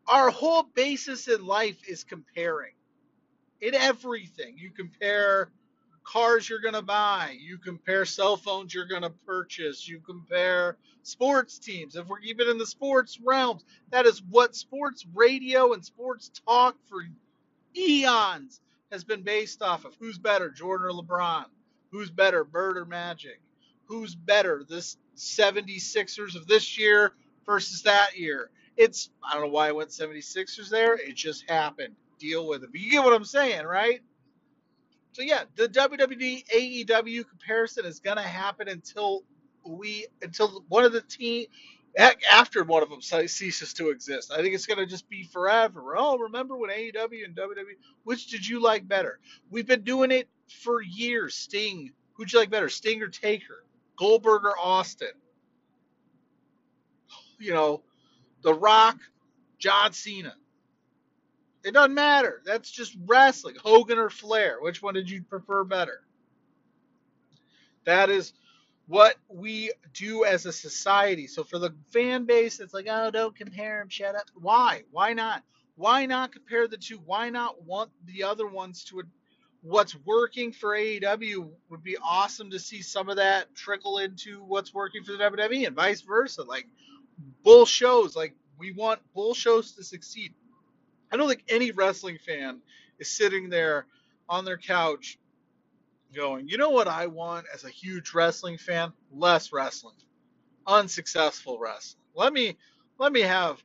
Our 0.06 0.30
whole 0.30 0.62
basis 0.62 1.26
in 1.26 1.44
life 1.44 1.78
is 1.88 2.04
comparing. 2.04 2.74
In 3.60 3.74
everything, 3.74 4.56
you 4.56 4.70
compare 4.70 5.50
cars 6.04 6.48
you're 6.48 6.60
going 6.60 6.74
to 6.74 6.82
buy. 6.82 7.36
You 7.38 7.58
compare 7.58 8.04
cell 8.04 8.36
phones 8.36 8.74
you're 8.74 8.86
going 8.86 9.02
to 9.02 9.10
purchase. 9.26 9.88
You 9.88 10.00
compare 10.00 10.76
sports 11.02 11.58
teams. 11.58 11.96
If 11.96 12.06
we're 12.06 12.20
even 12.20 12.48
in 12.48 12.58
the 12.58 12.66
sports 12.66 13.18
realms, 13.22 13.64
that 13.90 14.06
is 14.06 14.22
what 14.30 14.54
sports 14.54 15.06
radio 15.14 15.72
and 15.72 15.84
sports 15.84 16.30
talk 16.46 16.76
for 16.88 17.04
eons 17.76 18.60
has 18.92 19.04
been 19.04 19.22
based 19.22 19.62
off 19.62 19.84
of. 19.84 19.96
Who's 19.98 20.18
better, 20.18 20.50
Jordan 20.50 20.88
or 20.88 21.02
LeBron? 21.02 21.46
Who's 21.90 22.10
better, 22.10 22.44
Bird 22.44 22.76
or 22.76 22.84
Magic? 22.84 23.40
Who's 23.86 24.14
better, 24.14 24.64
this 24.68 24.96
76ers 25.16 26.36
of 26.36 26.46
this 26.46 26.78
year 26.78 27.12
versus 27.44 27.82
that 27.82 28.16
year? 28.16 28.50
It's, 28.76 29.10
I 29.22 29.34
don't 29.34 29.42
know 29.42 29.48
why 29.48 29.68
I 29.68 29.72
went 29.72 29.90
76ers 29.90 30.70
there. 30.70 30.94
It 30.94 31.14
just 31.14 31.48
happened. 31.48 31.94
Deal 32.18 32.46
with 32.48 32.64
it. 32.64 32.70
But 32.72 32.80
you 32.80 32.90
get 32.90 33.04
what 33.04 33.12
I'm 33.12 33.24
saying, 33.24 33.66
right? 33.66 34.00
So 35.14 35.22
yeah, 35.22 35.44
the 35.54 35.68
WWE 35.68 36.44
AEW 36.48 37.28
comparison 37.28 37.86
is 37.86 38.00
gonna 38.00 38.20
happen 38.20 38.66
until 38.66 39.22
we 39.64 40.08
until 40.22 40.64
one 40.68 40.84
of 40.84 40.92
the 40.92 41.02
team 41.02 41.46
after 42.28 42.64
one 42.64 42.82
of 42.82 42.90
them 42.90 43.00
ceases 43.00 43.72
to 43.74 43.90
exist. 43.90 44.32
I 44.32 44.42
think 44.42 44.56
it's 44.56 44.66
gonna 44.66 44.86
just 44.86 45.08
be 45.08 45.22
forever. 45.22 45.94
Oh, 45.96 46.18
remember 46.18 46.56
when 46.56 46.70
AEW 46.70 47.24
and 47.24 47.36
WWE? 47.36 47.76
Which 48.02 48.26
did 48.26 48.44
you 48.44 48.60
like 48.60 48.88
better? 48.88 49.20
We've 49.50 49.68
been 49.68 49.82
doing 49.84 50.10
it 50.10 50.28
for 50.48 50.82
years. 50.82 51.36
Sting, 51.36 51.92
who'd 52.14 52.32
you 52.32 52.40
like 52.40 52.50
better, 52.50 52.68
Sting 52.68 53.00
or 53.00 53.06
Taker? 53.06 53.64
Goldberg 53.96 54.44
or 54.44 54.58
Austin? 54.58 55.12
You 57.38 57.54
know, 57.54 57.82
The 58.42 58.52
Rock, 58.52 58.98
John 59.60 59.92
Cena. 59.92 60.34
It 61.64 61.72
doesn't 61.72 61.94
matter. 61.94 62.42
That's 62.44 62.70
just 62.70 62.96
wrestling. 63.06 63.56
Hogan 63.62 63.98
or 63.98 64.10
Flair. 64.10 64.58
Which 64.60 64.82
one 64.82 64.94
did 64.94 65.08
you 65.08 65.22
prefer 65.22 65.64
better? 65.64 66.00
That 67.84 68.10
is 68.10 68.34
what 68.86 69.16
we 69.28 69.72
do 69.94 70.24
as 70.24 70.44
a 70.44 70.52
society. 70.52 71.26
So 71.26 71.42
for 71.42 71.58
the 71.58 71.74
fan 71.90 72.26
base, 72.26 72.60
it's 72.60 72.74
like, 72.74 72.86
oh, 72.90 73.10
don't 73.10 73.34
compare 73.34 73.78
them. 73.78 73.88
Shut 73.88 74.14
up. 74.14 74.30
Why? 74.34 74.82
Why 74.90 75.14
not? 75.14 75.42
Why 75.76 76.04
not 76.06 76.32
compare 76.32 76.68
the 76.68 76.76
two? 76.76 77.00
Why 77.04 77.30
not 77.30 77.64
want 77.64 77.90
the 78.04 78.24
other 78.24 78.46
ones 78.46 78.84
to? 78.84 79.02
What's 79.62 79.96
working 80.04 80.52
for 80.52 80.76
AEW 80.76 81.50
would 81.70 81.82
be 81.82 81.96
awesome 81.96 82.50
to 82.50 82.58
see 82.58 82.82
some 82.82 83.08
of 83.08 83.16
that 83.16 83.54
trickle 83.54 83.98
into 83.98 84.44
what's 84.44 84.74
working 84.74 85.02
for 85.02 85.12
the 85.12 85.18
WWE 85.18 85.66
and 85.66 85.74
vice 85.74 86.02
versa. 86.02 86.42
Like 86.42 86.66
bull 87.42 87.64
shows, 87.64 88.14
like 88.14 88.34
we 88.58 88.72
want 88.72 89.00
bull 89.14 89.32
shows 89.32 89.72
to 89.72 89.82
succeed. 89.82 90.34
I 91.12 91.16
don't 91.16 91.28
think 91.28 91.44
any 91.48 91.70
wrestling 91.70 92.18
fan 92.24 92.60
is 92.98 93.16
sitting 93.16 93.48
there 93.48 93.86
on 94.28 94.44
their 94.44 94.58
couch 94.58 95.18
going, 96.14 96.48
you 96.48 96.58
know 96.58 96.70
what 96.70 96.88
I 96.88 97.06
want 97.06 97.46
as 97.52 97.64
a 97.64 97.68
huge 97.68 98.14
wrestling 98.14 98.58
fan? 98.58 98.92
Less 99.12 99.52
wrestling. 99.52 99.96
Unsuccessful 100.66 101.58
wrestling. 101.58 102.02
Let 102.14 102.32
me 102.32 102.56
let 102.98 103.12
me 103.12 103.20
have 103.20 103.62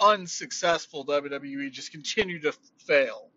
unsuccessful 0.00 1.04
WWE 1.04 1.70
just 1.70 1.92
continue 1.92 2.40
to 2.40 2.52
fail. 2.78 3.28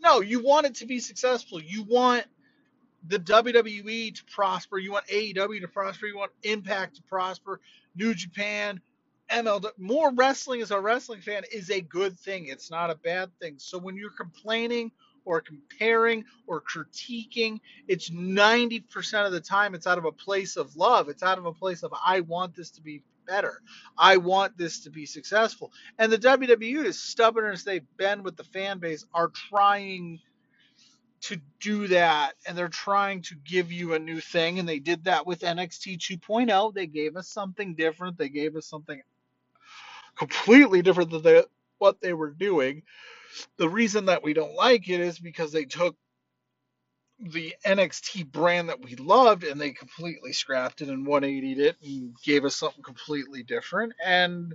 No, 0.00 0.20
you 0.20 0.42
want 0.42 0.66
it 0.66 0.74
to 0.76 0.86
be 0.86 1.00
successful. 1.00 1.60
You 1.60 1.82
want 1.84 2.26
the 3.06 3.18
WWE 3.18 4.14
to 4.14 4.24
prosper. 4.26 4.78
You 4.78 4.92
want 4.92 5.06
AEW 5.06 5.60
to 5.62 5.68
prosper. 5.68 6.06
You 6.06 6.18
want 6.18 6.32
Impact 6.42 6.96
to 6.96 7.02
prosper. 7.02 7.60
New 7.96 8.14
Japan, 8.14 8.80
MLW. 9.30 9.70
More 9.78 10.12
wrestling 10.12 10.62
as 10.62 10.70
a 10.70 10.80
wrestling 10.80 11.20
fan 11.20 11.42
is 11.52 11.70
a 11.70 11.80
good 11.80 12.18
thing. 12.18 12.46
It's 12.46 12.70
not 12.70 12.90
a 12.90 12.94
bad 12.94 13.30
thing. 13.40 13.56
So 13.58 13.78
when 13.78 13.96
you're 13.96 14.10
complaining 14.10 14.90
or 15.24 15.40
comparing 15.40 16.24
or 16.46 16.62
critiquing, 16.62 17.58
it's 17.88 18.10
90% 18.10 19.26
of 19.26 19.32
the 19.32 19.40
time 19.40 19.74
it's 19.74 19.86
out 19.86 19.98
of 19.98 20.04
a 20.04 20.12
place 20.12 20.56
of 20.56 20.76
love. 20.76 21.08
It's 21.08 21.22
out 21.22 21.38
of 21.38 21.46
a 21.46 21.52
place 21.52 21.82
of 21.82 21.92
I 22.04 22.20
want 22.20 22.54
this 22.54 22.70
to 22.72 22.82
be 22.82 23.02
better. 23.26 23.62
I 23.96 24.18
want 24.18 24.56
this 24.58 24.80
to 24.80 24.90
be 24.90 25.06
successful. 25.06 25.72
And 25.98 26.12
the 26.12 26.18
WWE, 26.18 26.84
as 26.84 26.98
stubborn 26.98 27.52
as 27.52 27.64
they've 27.64 27.86
been 27.96 28.22
with 28.22 28.36
the 28.36 28.44
fan 28.44 28.78
base, 28.78 29.06
are 29.14 29.28
trying 29.28 30.20
to 31.22 31.40
do 31.58 31.86
that 31.88 32.34
and 32.46 32.56
they're 32.56 32.68
trying 32.68 33.22
to 33.22 33.34
give 33.46 33.72
you 33.72 33.94
a 33.94 33.98
new 33.98 34.20
thing 34.20 34.58
and 34.58 34.68
they 34.68 34.78
did 34.78 35.04
that 35.04 35.26
with 35.26 35.40
NXT 35.40 35.96
2.0 35.96 36.74
they 36.74 36.86
gave 36.86 37.16
us 37.16 37.28
something 37.28 37.74
different 37.74 38.18
they 38.18 38.28
gave 38.28 38.56
us 38.56 38.66
something 38.66 39.00
completely 40.16 40.82
different 40.82 41.10
than 41.10 41.22
they, 41.22 41.42
what 41.78 42.00
they 42.00 42.12
were 42.14 42.30
doing 42.30 42.82
the 43.58 43.68
reason 43.68 44.06
that 44.06 44.22
we 44.22 44.34
don't 44.34 44.54
like 44.54 44.88
it 44.88 45.00
is 45.00 45.18
because 45.18 45.52
they 45.52 45.64
took 45.64 45.96
the 47.20 47.54
NXT 47.64 48.30
brand 48.30 48.68
that 48.68 48.82
we 48.82 48.96
loved 48.96 49.44
and 49.44 49.60
they 49.60 49.70
completely 49.72 50.32
scrapped 50.32 50.82
it 50.82 50.88
and 50.88 51.06
180'd 51.06 51.58
it 51.60 51.76
and 51.82 52.16
gave 52.24 52.44
us 52.44 52.56
something 52.56 52.82
completely 52.82 53.42
different 53.42 53.92
and 54.04 54.54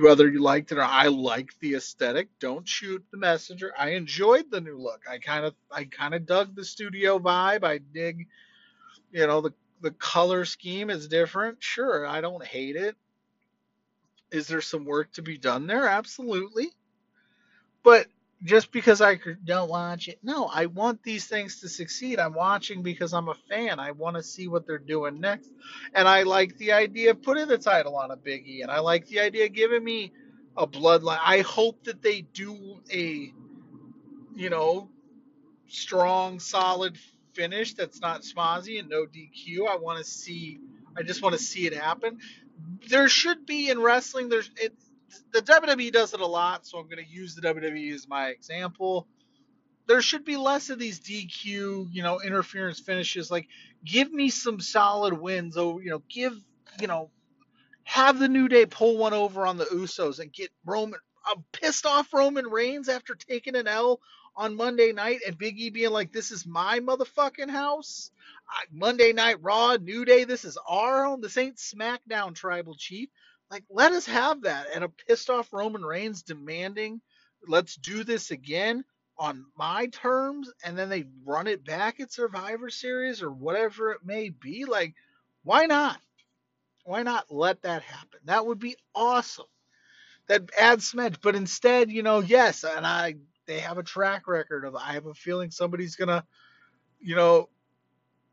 whether 0.00 0.28
you 0.28 0.40
liked 0.42 0.72
it 0.72 0.78
or 0.78 0.82
I 0.84 1.08
liked 1.08 1.60
the 1.60 1.74
aesthetic. 1.76 2.28
Don't 2.40 2.68
shoot 2.68 3.04
the 3.12 3.18
messenger. 3.18 3.72
I 3.78 3.90
enjoyed 3.90 4.50
the 4.50 4.60
new 4.60 4.78
look. 4.78 5.02
I 5.10 5.18
kind 5.18 5.44
of 5.46 5.54
I 5.70 5.84
kind 5.84 6.14
of 6.14 6.26
dug 6.26 6.56
the 6.56 6.64
studio 6.64 7.18
vibe. 7.18 7.64
I 7.64 7.78
dig, 7.78 8.26
you 9.12 9.26
know, 9.26 9.40
the 9.40 9.52
the 9.80 9.92
color 9.92 10.44
scheme 10.44 10.90
is 10.90 11.08
different. 11.08 11.62
Sure, 11.62 12.06
I 12.06 12.20
don't 12.20 12.44
hate 12.44 12.76
it. 12.76 12.96
Is 14.32 14.48
there 14.48 14.60
some 14.60 14.84
work 14.84 15.12
to 15.12 15.22
be 15.22 15.38
done 15.38 15.66
there? 15.66 15.86
Absolutely. 15.86 16.68
But 17.82 18.06
just 18.44 18.72
because 18.72 19.00
I 19.00 19.18
don't 19.44 19.68
watch 19.68 20.08
it, 20.08 20.18
no, 20.22 20.46
I 20.46 20.66
want 20.66 21.02
these 21.02 21.26
things 21.26 21.60
to 21.60 21.68
succeed. 21.68 22.18
I'm 22.18 22.34
watching 22.34 22.82
because 22.82 23.12
I'm 23.12 23.28
a 23.28 23.34
fan. 23.34 23.78
I 23.78 23.92
want 23.92 24.16
to 24.16 24.22
see 24.22 24.48
what 24.48 24.66
they're 24.66 24.78
doing 24.78 25.20
next. 25.20 25.50
And 25.94 26.08
I 26.08 26.22
like 26.24 26.56
the 26.58 26.72
idea 26.72 27.12
of 27.12 27.22
putting 27.22 27.46
the 27.46 27.58
title 27.58 27.96
on 27.96 28.10
a 28.10 28.16
biggie. 28.16 28.62
And 28.62 28.70
I 28.70 28.80
like 28.80 29.06
the 29.06 29.20
idea 29.20 29.46
of 29.46 29.52
giving 29.52 29.84
me 29.84 30.12
a 30.56 30.66
bloodline. 30.66 31.20
I 31.22 31.40
hope 31.40 31.84
that 31.84 32.02
they 32.02 32.22
do 32.22 32.80
a, 32.92 33.32
you 34.34 34.50
know, 34.50 34.88
strong, 35.68 36.40
solid 36.40 36.98
finish 37.34 37.74
that's 37.74 38.00
not 38.00 38.22
smozzy 38.22 38.78
and 38.78 38.88
no 38.88 39.06
DQ. 39.06 39.68
I 39.68 39.76
want 39.76 39.98
to 39.98 40.04
see, 40.04 40.58
I 40.96 41.02
just 41.02 41.22
want 41.22 41.34
to 41.34 41.42
see 41.42 41.66
it 41.66 41.74
happen. 41.74 42.18
There 42.88 43.08
should 43.08 43.46
be 43.46 43.70
in 43.70 43.80
wrestling, 43.80 44.28
there's, 44.28 44.50
it, 44.56 44.74
the 45.32 45.40
WWE 45.40 45.92
does 45.92 46.14
it 46.14 46.20
a 46.20 46.26
lot, 46.26 46.66
so 46.66 46.78
I'm 46.78 46.88
going 46.88 47.04
to 47.04 47.10
use 47.10 47.34
the 47.34 47.42
WWE 47.42 47.94
as 47.94 48.08
my 48.08 48.28
example. 48.28 49.06
There 49.86 50.00
should 50.00 50.24
be 50.24 50.36
less 50.36 50.70
of 50.70 50.78
these 50.78 51.00
DQ, 51.00 51.88
you 51.92 52.02
know, 52.02 52.20
interference 52.20 52.80
finishes. 52.80 53.30
Like, 53.30 53.48
give 53.84 54.12
me 54.12 54.30
some 54.30 54.60
solid 54.60 55.12
wins. 55.12 55.56
Over, 55.56 55.82
you 55.82 55.90
know, 55.90 56.02
give, 56.08 56.34
you 56.80 56.86
know, 56.86 57.10
have 57.84 58.18
the 58.18 58.28
New 58.28 58.48
Day 58.48 58.66
pull 58.66 58.96
one 58.96 59.12
over 59.12 59.46
on 59.46 59.56
the 59.56 59.64
Usos 59.66 60.20
and 60.20 60.32
get 60.32 60.50
Roman. 60.64 61.00
I'm 61.26 61.44
pissed 61.52 61.86
off 61.86 62.12
Roman 62.12 62.46
Reigns 62.46 62.88
after 62.88 63.14
taking 63.14 63.56
an 63.56 63.68
L 63.68 64.00
on 64.36 64.56
Monday 64.56 64.92
night 64.92 65.20
and 65.26 65.38
Big 65.38 65.58
E 65.60 65.70
being 65.70 65.90
like, 65.92 66.12
"This 66.12 66.30
is 66.32 66.46
my 66.46 66.80
motherfucking 66.80 67.50
house." 67.50 68.10
Monday 68.72 69.12
Night 69.12 69.42
Raw, 69.42 69.76
New 69.76 70.04
Day, 70.04 70.24
this 70.24 70.44
is 70.44 70.58
our 70.68 71.04
home. 71.04 71.20
This 71.20 71.36
ain't 71.38 71.56
SmackDown 71.56 72.34
Tribal 72.34 72.76
Chief. 72.76 73.08
Like, 73.50 73.64
let 73.70 73.92
us 73.92 74.06
have 74.06 74.42
that. 74.42 74.68
And 74.74 74.84
a 74.84 74.88
pissed 74.88 75.30
off 75.30 75.52
Roman 75.52 75.84
Reigns 75.84 76.22
demanding, 76.22 77.00
let's 77.48 77.76
do 77.76 78.04
this 78.04 78.30
again 78.30 78.84
on 79.18 79.46
my 79.56 79.86
terms. 79.88 80.50
And 80.64 80.78
then 80.78 80.88
they 80.88 81.04
run 81.24 81.46
it 81.46 81.64
back 81.64 82.00
at 82.00 82.12
Survivor 82.12 82.70
Series 82.70 83.22
or 83.22 83.30
whatever 83.30 83.92
it 83.92 84.04
may 84.04 84.30
be. 84.30 84.64
Like, 84.64 84.94
why 85.44 85.66
not? 85.66 85.98
Why 86.84 87.02
not 87.02 87.26
let 87.30 87.62
that 87.62 87.82
happen? 87.82 88.20
That 88.24 88.46
would 88.46 88.58
be 88.58 88.76
awesome. 88.94 89.46
That 90.28 90.50
adds 90.58 90.92
smedge. 90.92 91.18
But 91.22 91.36
instead, 91.36 91.90
you 91.92 92.02
know, 92.02 92.20
yes, 92.20 92.64
and 92.64 92.86
I 92.86 93.16
they 93.46 93.60
have 93.60 93.78
a 93.78 93.82
track 93.82 94.26
record 94.26 94.64
of 94.64 94.76
I 94.76 94.92
have 94.92 95.06
a 95.06 95.14
feeling 95.14 95.50
somebody's 95.50 95.96
gonna, 95.96 96.24
you 97.00 97.16
know, 97.16 97.48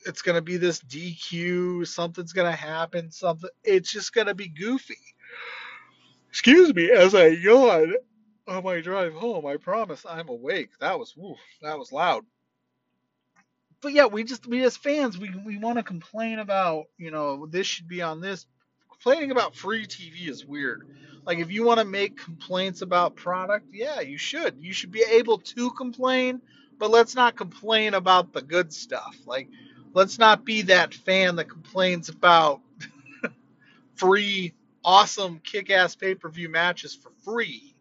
it's 0.06 0.22
to 0.36 0.42
be 0.42 0.58
this 0.58 0.80
DQ, 0.80 1.86
something's 1.88 2.34
to 2.50 2.56
happen, 2.56 3.12
something. 3.12 3.50
It's 3.64 3.92
just 3.92 4.14
to 4.28 4.34
be 4.34 4.48
goofy. 4.48 4.98
Excuse 6.30 6.74
me 6.74 6.92
as 6.92 7.16
I 7.16 7.28
yawn 7.28 7.94
on 8.48 8.64
my 8.64 8.82
drive 8.82 9.14
home. 9.14 9.46
I 9.46 9.58
promise 9.58 10.06
I'm 10.08 10.30
awake. 10.30 10.70
That 10.80 11.00
was 11.00 11.16
woof, 11.18 11.40
that 11.62 11.78
was 11.78 11.92
loud. 11.92 12.24
But 13.82 13.94
yeah, 13.94 14.06
we 14.06 14.24
just 14.24 14.46
we 14.46 14.64
as 14.64 14.78
fans 14.78 15.18
we 15.18 15.32
we 15.46 15.58
want 15.58 15.78
to 15.78 15.84
complain 15.84 16.40
about 16.40 16.86
you 16.98 17.12
know 17.12 17.46
this 17.46 17.66
should 17.66 17.88
be 17.88 18.02
on 18.02 18.22
this. 18.22 18.46
Complaining 19.02 19.32
about 19.32 19.56
free 19.56 19.86
TV 19.86 20.28
is 20.28 20.46
weird. 20.46 20.86
Like 21.26 21.40
if 21.40 21.52
you 21.52 21.64
want 21.64 21.80
to 21.80 21.86
make 21.86 22.18
complaints 22.18 22.82
about 22.82 23.16
product, 23.16 23.68
yeah, 23.72 24.02
you 24.02 24.18
should. 24.18 24.58
You 24.60 24.74
should 24.74 24.92
be 24.92 25.04
able 25.10 25.38
to 25.38 25.72
complain, 25.72 26.42
but 26.78 26.92
let's 26.92 27.16
not 27.16 27.38
complain 27.38 27.94
about 27.94 28.34
the 28.34 28.42
good 28.42 28.74
stuff. 28.74 29.16
Like 29.26 29.48
let's 29.94 30.20
not 30.20 30.44
be 30.44 30.64
that 30.64 30.94
fan 30.94 31.38
that 31.38 31.50
complains 31.50 32.10
about 32.10 32.60
free, 33.96 34.54
awesome, 34.84 35.40
kick-ass 35.40 35.96
pay-per-view 35.96 36.50
matches 36.50 36.94
for 36.94 37.12
free. 37.24 37.74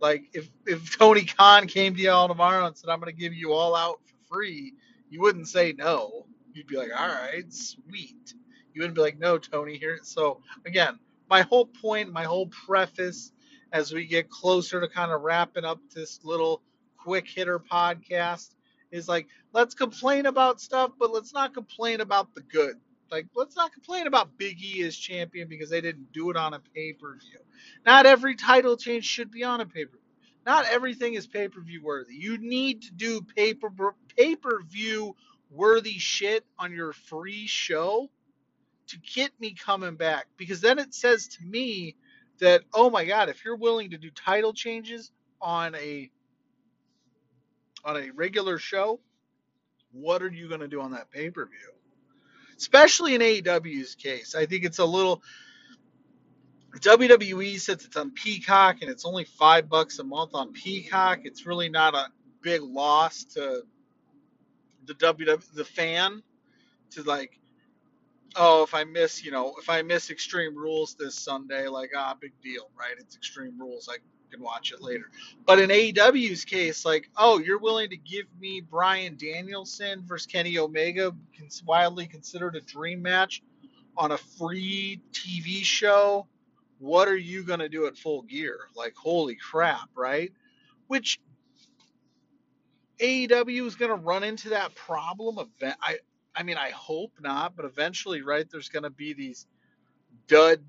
Like 0.00 0.24
if 0.32 0.48
if 0.66 0.98
Tony 0.98 1.26
Khan 1.26 1.68
came 1.68 1.94
to 1.94 2.00
you 2.00 2.10
all 2.10 2.26
tomorrow 2.26 2.66
and 2.66 2.76
said, 2.76 2.90
"I'm 2.90 2.98
going 2.98 3.14
to 3.14 3.20
give 3.20 3.34
you 3.34 3.52
all 3.52 3.76
out 3.76 4.00
for 4.04 4.34
free," 4.34 4.74
you 5.10 5.20
wouldn't 5.20 5.46
say 5.48 5.74
no. 5.78 6.26
You'd 6.54 6.66
be 6.66 6.76
like, 6.76 6.90
"All 6.96 7.08
right, 7.08 7.44
sweet." 7.52 8.34
You 8.74 8.82
wouldn't 8.82 8.94
be 8.96 9.02
like, 9.02 9.18
"No, 9.18 9.38
Tony, 9.38 9.76
here." 9.76 9.98
So 10.02 10.40
again, 10.66 10.98
my 11.28 11.42
whole 11.42 11.66
point, 11.66 12.12
my 12.12 12.24
whole 12.24 12.46
preface, 12.46 13.32
as 13.72 13.92
we 13.92 14.06
get 14.06 14.28
closer 14.30 14.80
to 14.80 14.88
kind 14.88 15.12
of 15.12 15.22
wrapping 15.22 15.64
up 15.64 15.80
this 15.94 16.20
little 16.24 16.62
quick 16.96 17.26
hitter 17.28 17.58
podcast 17.58 18.54
is 18.90 19.08
like 19.08 19.28
let's 19.52 19.74
complain 19.74 20.26
about 20.26 20.60
stuff, 20.60 20.92
but 20.98 21.12
let's 21.12 21.32
not 21.32 21.54
complain 21.54 22.00
about 22.00 22.34
the 22.34 22.42
good. 22.42 22.74
Like 23.10 23.26
let's 23.34 23.56
not 23.56 23.72
complain 23.72 24.06
about 24.06 24.36
Big 24.36 24.62
E 24.62 24.82
as 24.82 24.96
champion 24.96 25.48
because 25.48 25.70
they 25.70 25.80
didn't 25.80 26.12
do 26.12 26.30
it 26.30 26.36
on 26.36 26.54
a 26.54 26.60
pay-per-view. 26.74 27.38
Not 27.86 28.06
every 28.06 28.36
title 28.36 28.76
change 28.76 29.04
should 29.04 29.30
be 29.30 29.44
on 29.44 29.60
a 29.60 29.66
pay-per-view. 29.66 30.00
Not 30.46 30.66
everything 30.66 31.14
is 31.14 31.26
pay-per-view 31.26 31.82
worthy. 31.82 32.14
You 32.14 32.38
need 32.38 32.82
to 32.82 32.92
do 32.92 33.20
paper 33.20 33.70
pay-per-view 34.16 35.14
worthy 35.50 35.98
shit 35.98 36.44
on 36.58 36.72
your 36.72 36.92
free 36.92 37.46
show 37.46 38.10
to 38.90 38.98
get 38.98 39.30
me 39.40 39.54
coming 39.54 39.94
back 39.94 40.26
because 40.36 40.60
then 40.60 40.78
it 40.78 40.94
says 40.94 41.28
to 41.28 41.44
me 41.44 41.96
that 42.40 42.62
oh 42.74 42.90
my 42.90 43.04
god, 43.04 43.28
if 43.28 43.44
you're 43.44 43.56
willing 43.56 43.90
to 43.90 43.98
do 43.98 44.10
title 44.10 44.52
changes 44.52 45.12
on 45.40 45.74
a 45.76 46.10
on 47.84 47.96
a 47.96 48.10
regular 48.10 48.58
show, 48.58 49.00
what 49.92 50.22
are 50.22 50.28
you 50.28 50.48
going 50.48 50.60
to 50.60 50.68
do 50.68 50.80
on 50.80 50.92
that 50.92 51.10
pay 51.10 51.30
per 51.30 51.46
view? 51.46 51.72
Especially 52.56 53.14
in 53.14 53.20
AEW's 53.20 53.94
case, 53.94 54.34
I 54.34 54.46
think 54.46 54.64
it's 54.64 54.78
a 54.78 54.84
little. 54.84 55.22
WWE 56.78 57.58
since 57.58 57.84
it's 57.84 57.96
on 57.96 58.12
Peacock 58.12 58.76
and 58.80 58.88
it's 58.88 59.04
only 59.04 59.24
five 59.24 59.68
bucks 59.68 59.98
a 59.98 60.04
month 60.04 60.30
on 60.34 60.52
Peacock, 60.52 61.20
it's 61.24 61.44
really 61.44 61.68
not 61.68 61.94
a 61.96 62.06
big 62.42 62.62
loss 62.62 63.24
to 63.24 63.62
the 64.86 64.94
WWE 64.94 65.52
the 65.52 65.64
fan 65.64 66.22
to 66.90 67.02
like 67.02 67.39
oh 68.36 68.62
if 68.62 68.74
I 68.74 68.84
miss 68.84 69.24
you 69.24 69.30
know 69.30 69.54
if 69.58 69.68
I 69.68 69.82
miss 69.82 70.10
Extreme 70.10 70.56
Rules 70.56 70.94
this 70.94 71.14
Sunday 71.14 71.68
like 71.68 71.90
ah 71.96 72.16
big 72.20 72.32
deal 72.42 72.70
right 72.78 72.94
it's 72.98 73.16
Extreme 73.16 73.58
Rules 73.58 73.88
I 73.90 73.96
can 74.30 74.40
watch 74.40 74.72
it 74.72 74.80
later. 74.80 75.10
But 75.44 75.58
in 75.58 75.70
AEW's 75.70 76.44
case, 76.44 76.84
like, 76.84 77.10
oh, 77.16 77.40
you're 77.40 77.58
willing 77.58 77.90
to 77.90 77.96
give 77.96 78.26
me 78.38 78.60
Bryan 78.60 79.16
Danielson 79.16 80.04
versus 80.06 80.26
Kenny 80.26 80.56
Omega, 80.56 81.12
widely 81.66 82.06
considered 82.06 82.54
a 82.54 82.60
dream 82.60 83.02
match, 83.02 83.42
on 83.96 84.12
a 84.12 84.16
free 84.16 85.00
TV 85.12 85.62
show. 85.64 86.26
What 86.78 87.08
are 87.08 87.16
you 87.16 87.42
gonna 87.42 87.68
do 87.68 87.86
at 87.86 87.98
Full 87.98 88.22
Gear? 88.22 88.58
Like, 88.74 88.94
holy 88.94 89.34
crap, 89.34 89.88
right? 89.96 90.32
Which 90.86 91.20
AEW 93.00 93.66
is 93.66 93.74
going 93.74 93.90
to 93.90 93.96
run 93.96 94.22
into 94.22 94.50
that 94.50 94.74
problem. 94.74 95.38
Event, 95.38 95.76
I, 95.82 95.98
I 96.34 96.42
mean, 96.42 96.56
I 96.56 96.70
hope 96.70 97.12
not, 97.20 97.56
but 97.56 97.64
eventually, 97.64 98.22
right? 98.22 98.48
There's 98.50 98.68
going 98.68 98.84
to 98.84 98.90
be 98.90 99.12
these 99.12 99.46
dud. 100.28 100.60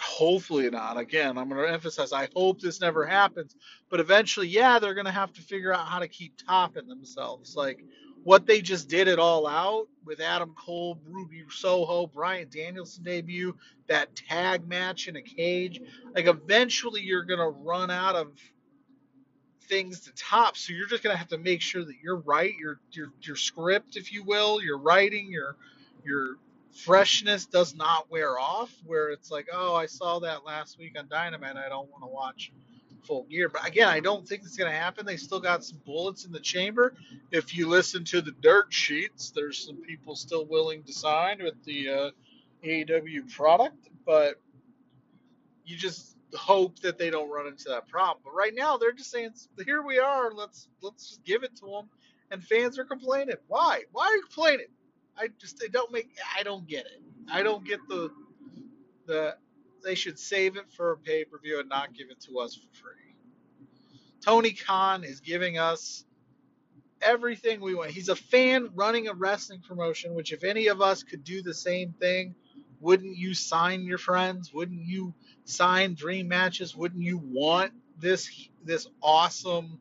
Hopefully 0.00 0.68
not. 0.70 0.98
Again, 0.98 1.38
I'm 1.38 1.48
going 1.48 1.64
to 1.64 1.72
emphasize. 1.72 2.12
I 2.12 2.28
hope 2.34 2.60
this 2.60 2.80
never 2.80 3.04
happens, 3.06 3.56
but 3.88 4.00
eventually, 4.00 4.48
yeah, 4.48 4.78
they're 4.78 4.94
going 4.94 5.06
to 5.06 5.12
have 5.12 5.32
to 5.34 5.42
figure 5.42 5.72
out 5.72 5.86
how 5.86 6.00
to 6.00 6.08
keep 6.08 6.34
topping 6.46 6.88
themselves. 6.88 7.54
Like 7.56 7.84
what 8.24 8.46
they 8.46 8.60
just 8.60 8.88
did 8.88 9.06
it 9.06 9.18
all 9.18 9.46
out 9.46 9.86
with 10.04 10.20
Adam 10.20 10.54
Cole, 10.56 10.98
Ruby 11.06 11.44
Soho, 11.50 12.06
Bryan 12.06 12.48
Danielson 12.50 13.04
debut, 13.04 13.54
that 13.86 14.14
tag 14.16 14.66
match 14.66 15.08
in 15.08 15.16
a 15.16 15.22
cage. 15.22 15.80
Like 16.14 16.26
eventually, 16.26 17.02
you're 17.02 17.24
going 17.24 17.40
to 17.40 17.58
run 17.60 17.90
out 17.90 18.16
of 18.16 18.32
things 19.68 20.00
to 20.02 20.12
top. 20.14 20.56
So 20.56 20.72
you're 20.72 20.88
just 20.88 21.02
gonna 21.02 21.16
have 21.16 21.28
to 21.28 21.38
make 21.38 21.62
sure 21.62 21.84
that 21.84 21.96
you're 22.02 22.18
right, 22.20 22.54
your 22.58 22.80
your 22.92 23.08
your 23.22 23.36
script, 23.36 23.96
if 23.96 24.12
you 24.12 24.24
will, 24.24 24.62
your 24.62 24.78
writing, 24.78 25.30
your 25.32 25.56
your 26.04 26.36
freshness 26.84 27.46
does 27.46 27.74
not 27.76 28.10
wear 28.10 28.38
off. 28.38 28.72
Where 28.86 29.10
it's 29.10 29.30
like, 29.30 29.48
oh, 29.52 29.74
I 29.74 29.86
saw 29.86 30.20
that 30.20 30.44
last 30.44 30.78
week 30.78 30.98
on 30.98 31.08
Dynamite, 31.08 31.56
I 31.56 31.68
don't 31.68 31.90
want 31.90 32.04
to 32.04 32.08
watch 32.08 32.52
full 33.04 33.24
gear. 33.24 33.48
But 33.48 33.66
again, 33.66 33.88
I 33.88 34.00
don't 34.00 34.26
think 34.28 34.42
it's 34.44 34.56
gonna 34.56 34.72
happen. 34.72 35.06
They 35.06 35.16
still 35.18 35.40
got 35.40 35.64
some 35.64 35.80
bullets 35.86 36.24
in 36.24 36.32
the 36.32 36.40
chamber. 36.40 36.94
If 37.32 37.56
you 37.56 37.68
listen 37.68 38.04
to 38.06 38.22
the 38.22 38.32
dirt 38.32 38.72
sheets, 38.72 39.30
there's 39.30 39.58
some 39.66 39.76
people 39.78 40.16
still 40.16 40.46
willing 40.46 40.82
to 40.84 40.92
sign 40.92 41.42
with 41.42 41.62
the 41.64 41.90
uh, 41.90 42.10
AEW 42.64 43.32
product, 43.34 43.88
but 44.06 44.40
you 45.64 45.76
just 45.76 46.13
hope 46.34 46.80
that 46.80 46.98
they 46.98 47.10
don't 47.10 47.30
run 47.30 47.46
into 47.46 47.66
that 47.70 47.88
problem. 47.88 48.22
But 48.24 48.34
right 48.34 48.54
now, 48.54 48.76
they're 48.76 48.92
just 48.92 49.10
saying, 49.10 49.32
"Here 49.64 49.82
we 49.82 49.98
are. 49.98 50.32
Let's 50.32 50.68
let's 50.82 51.08
just 51.08 51.24
give 51.24 51.42
it 51.44 51.56
to 51.56 51.66
them." 51.66 51.90
And 52.30 52.42
fans 52.44 52.78
are 52.78 52.84
complaining. 52.84 53.36
Why? 53.48 53.82
Why 53.92 54.06
are 54.06 54.16
you 54.16 54.22
complaining? 54.22 54.68
I 55.18 55.28
just 55.40 55.58
they 55.60 55.68
don't 55.68 55.92
make. 55.92 56.10
I 56.38 56.42
don't 56.42 56.66
get 56.66 56.86
it. 56.86 57.02
I 57.30 57.42
don't 57.42 57.64
get 57.66 57.80
the 57.88 58.10
the. 59.06 59.36
They 59.84 59.94
should 59.96 60.18
save 60.18 60.56
it 60.56 60.72
for 60.72 60.92
a 60.92 60.98
pay 60.98 61.24
per 61.24 61.38
view 61.38 61.60
and 61.60 61.68
not 61.68 61.94
give 61.94 62.10
it 62.10 62.20
to 62.22 62.38
us 62.40 62.56
for 62.56 62.68
free. 62.74 63.16
Tony 64.24 64.52
Khan 64.52 65.04
is 65.04 65.20
giving 65.20 65.58
us 65.58 66.04
everything 67.02 67.60
we 67.60 67.74
want. 67.74 67.90
He's 67.90 68.08
a 68.10 68.16
fan 68.16 68.70
running 68.74 69.08
a 69.08 69.14
wrestling 69.14 69.60
promotion, 69.60 70.14
which 70.14 70.32
if 70.32 70.44
any 70.44 70.68
of 70.68 70.82
us 70.82 71.02
could 71.04 71.24
do 71.24 71.42
the 71.42 71.54
same 71.54 71.94
thing, 71.94 72.34
wouldn't 72.84 73.16
you 73.16 73.32
sign 73.32 73.84
your 73.84 73.98
friends? 73.98 74.52
Wouldn't 74.52 74.82
you 74.82 75.14
sign 75.44 75.94
dream 75.94 76.28
matches? 76.28 76.76
Wouldn't 76.76 77.02
you 77.02 77.18
want 77.18 77.72
this 77.98 78.48
this 78.62 78.86
awesome 79.02 79.80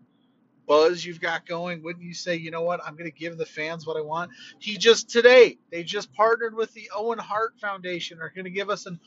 buzz 0.65 1.05
you've 1.05 1.19
got 1.19 1.45
going? 1.45 1.83
Wouldn't 1.83 2.05
you 2.05 2.13
say, 2.13 2.37
you 2.37 2.49
know 2.49 2.61
what, 2.61 2.79
I'm 2.85 2.93
going 2.95 3.11
to 3.11 3.17
give 3.17 3.37
the 3.37 3.45
fans 3.45 3.85
what 3.85 3.97
I 3.97 4.01
want? 4.01 4.31
He 4.57 4.77
just 4.77 5.09
today 5.09 5.57
they 5.69 5.83
just 5.83 6.13
partnered 6.13 6.55
with 6.55 6.73
the 6.73 6.89
Owen 6.95 7.19
Hart 7.19 7.55
Foundation. 7.59 8.21
Are 8.21 8.31
going 8.33 8.45
to 8.45 8.51
give 8.51 8.69
us 8.69 8.85
an 8.85 8.99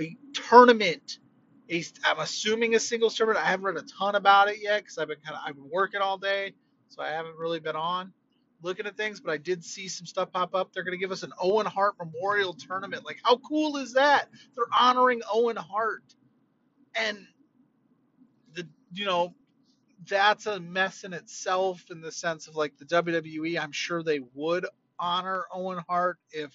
a 0.00 0.16
tournament. 0.32 1.20
I'm 2.04 2.18
assuming 2.18 2.74
a 2.74 2.80
singles 2.80 3.14
tournament. 3.14 3.46
I 3.46 3.48
haven't 3.48 3.64
read 3.64 3.76
a 3.76 3.86
ton 3.86 4.16
about 4.16 4.48
it 4.48 4.58
yet 4.60 4.82
because 4.82 4.98
I've 4.98 5.08
been 5.08 5.20
kind 5.24 5.36
of 5.36 5.42
I've 5.46 5.54
been 5.54 5.70
working 5.70 6.00
all 6.00 6.18
day, 6.18 6.54
so 6.88 7.02
I 7.02 7.10
haven't 7.10 7.36
really 7.38 7.60
been 7.60 7.76
on 7.76 8.12
looking 8.64 8.86
at 8.86 8.96
things, 8.96 9.20
but 9.20 9.32
I 9.32 9.36
did 9.36 9.64
see 9.64 9.88
some 9.88 10.06
stuff 10.06 10.32
pop 10.32 10.54
up. 10.54 10.72
They're 10.72 10.82
going 10.82 10.96
to 10.96 11.00
give 11.00 11.12
us 11.12 11.22
an 11.22 11.32
Owen 11.40 11.66
Hart 11.66 11.94
Memorial 11.98 12.54
Tournament. 12.54 13.04
Like, 13.04 13.18
how 13.22 13.36
cool 13.36 13.76
is 13.76 13.92
that? 13.94 14.28
They're 14.54 14.64
honoring 14.76 15.22
Owen 15.32 15.56
Hart. 15.56 16.02
And 16.96 17.26
the 18.54 18.66
you 18.92 19.04
know, 19.04 19.34
that's 20.08 20.46
a 20.46 20.60
mess 20.60 21.04
in 21.04 21.12
itself 21.12 21.84
in 21.90 22.00
the 22.00 22.12
sense 22.12 22.48
of 22.48 22.56
like 22.56 22.76
the 22.78 22.84
WWE, 22.84 23.58
I'm 23.58 23.72
sure 23.72 24.02
they 24.02 24.20
would 24.34 24.66
honor 24.98 25.44
Owen 25.52 25.82
Hart 25.88 26.18
if 26.30 26.52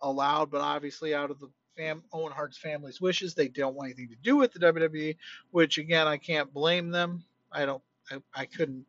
allowed, 0.00 0.50
but 0.50 0.60
obviously 0.60 1.14
out 1.14 1.30
of 1.30 1.40
the 1.40 1.50
fam- 1.76 2.04
Owen 2.12 2.32
Hart's 2.32 2.58
family's 2.58 3.00
wishes, 3.00 3.34
they 3.34 3.48
don't 3.48 3.74
want 3.74 3.88
anything 3.88 4.08
to 4.08 4.22
do 4.22 4.36
with 4.36 4.52
the 4.52 4.58
WWE, 4.60 5.16
which 5.50 5.78
again, 5.78 6.06
I 6.06 6.16
can't 6.16 6.52
blame 6.52 6.90
them. 6.90 7.24
I 7.50 7.66
don't 7.66 7.82
I, 8.10 8.18
I 8.34 8.46
couldn't 8.46 8.86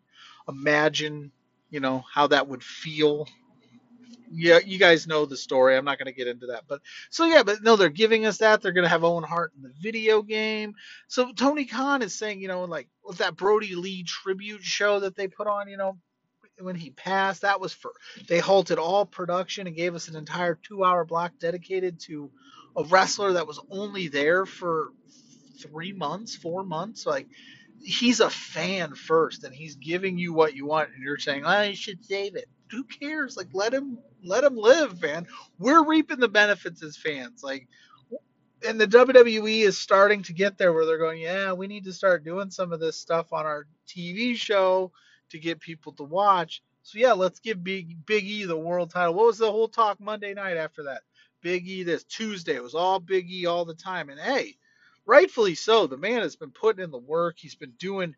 imagine, 0.48 1.32
you 1.70 1.80
know, 1.80 2.04
how 2.14 2.28
that 2.28 2.48
would 2.48 2.64
feel 2.64 3.28
yeah, 4.32 4.60
you 4.64 4.78
guys 4.78 5.08
know 5.08 5.26
the 5.26 5.38
story. 5.38 5.76
I'm 5.76 5.86
not 5.86 5.98
going 5.98 6.08
to 6.08 6.14
get 6.14 6.28
into 6.28 6.48
that. 6.48 6.64
But 6.68 6.82
so 7.10 7.26
yeah, 7.26 7.44
but 7.44 7.64
no, 7.64 7.76
they're 7.76 7.90
giving 7.90 8.26
us 8.26 8.38
that. 8.40 8.62
They're 8.62 8.72
going 8.72 8.84
to 8.86 8.90
have 8.90 9.04
Owen 9.04 9.24
Hart 9.24 9.54
in 9.56 9.64
the 9.64 9.74
video 9.82 10.22
game. 10.22 10.76
So 11.08 11.32
Tony 11.32 11.66
Khan 11.66 12.02
is 12.02 12.18
saying, 12.18 12.42
you 12.42 12.48
know, 12.48 12.64
like 12.66 12.88
with 13.04 13.18
that 13.20 13.36
Brodie 13.36 13.76
Lee 13.76 14.04
tribute 14.04 14.64
show 14.64 15.00
that 15.02 15.16
they 15.16 15.28
put 15.28 15.48
on, 15.48 15.68
you 15.68 15.78
know, 15.78 15.98
when 16.60 16.76
he 16.76 16.90
passed, 16.92 17.42
that 17.42 17.60
was 17.60 17.74
for 17.74 17.92
they 18.28 18.40
halted 18.40 18.78
all 18.78 19.06
production 19.06 19.68
and 19.68 19.76
gave 19.76 19.96
us 19.96 20.08
an 20.08 20.16
entire 20.16 20.56
two 20.56 20.84
hour 20.84 21.06
block 21.06 21.34
dedicated 21.40 22.00
to 22.02 22.30
a 22.76 22.84
wrestler 22.84 23.34
that 23.34 23.48
was 23.48 23.60
only 23.72 24.10
there 24.10 24.46
for 24.46 24.90
three 25.62 25.94
months, 25.94 26.36
four 26.36 26.64
months. 26.64 27.06
Like 27.06 27.28
he's 27.82 28.20
a 28.20 28.30
fan 28.30 28.96
first 28.96 29.44
and 29.44 29.54
he's 29.54 29.76
giving 29.76 30.18
you 30.18 30.34
what 30.34 30.56
you 30.56 30.66
want 30.66 30.90
and 30.94 31.04
you're 31.04 31.18
saying, 31.18 31.46
I 31.46 31.74
should 31.74 32.04
save 32.04 32.36
it. 32.36 32.50
Who 32.72 32.84
cares? 32.84 33.36
Like 33.38 33.50
let 33.54 33.74
him 33.74 33.98
let 34.24 34.44
him 34.44 34.56
live, 34.56 35.02
man. 35.02 35.28
We're 35.58 35.84
reaping 35.84 36.20
the 36.20 36.28
benefits 36.28 36.84
as 36.84 36.98
fans. 36.98 37.42
Like 37.44 37.68
and 38.68 38.80
the 38.80 38.88
WWE 38.88 39.62
is 39.62 39.78
starting 39.78 40.22
to 40.24 40.34
get 40.34 40.58
there 40.58 40.74
where 40.74 40.86
they're 40.86 40.98
going, 40.98 41.22
yeah, 41.22 41.54
we 41.54 41.68
need 41.68 41.86
to 41.86 41.94
start 41.94 42.26
doing 42.26 42.52
some 42.52 42.74
of 42.74 42.80
this 42.80 42.98
stuff 42.98 43.32
on 43.32 43.46
our 43.46 43.66
TV 43.88 44.36
show 44.36 44.92
to 45.30 45.40
get 45.40 45.60
people 45.60 45.94
to 45.94 46.04
watch. 46.04 46.62
So 46.82 47.00
yeah, 47.00 47.14
let's 47.14 47.40
give 47.40 47.64
Big 47.64 48.06
Big 48.06 48.26
E 48.26 48.46
the 48.46 48.58
world 48.58 48.92
title. 48.92 49.14
What 49.14 49.28
was 49.28 49.38
the 49.38 49.52
whole 49.52 49.68
talk 49.68 50.00
Monday 50.00 50.34
night 50.34 50.58
after 50.58 50.84
that? 50.84 51.02
Big 51.42 51.68
E 51.68 51.84
this 51.84 52.04
Tuesday 52.04 52.56
it 52.56 52.64
was 52.64 52.76
all 52.76 53.00
Big 53.00 53.30
E 53.32 53.46
all 53.46 53.66
the 53.66 53.76
time. 53.76 54.10
And 54.10 54.20
hey, 54.20 54.58
rightfully 55.10 55.56
so. 55.56 55.88
The 55.88 55.98
man 55.98 56.22
has 56.22 56.36
been 56.36 56.52
putting 56.52 56.84
in 56.84 56.92
the 56.92 56.98
work. 57.00 57.36
He's 57.38 57.56
been 57.56 57.74
doing 57.80 58.16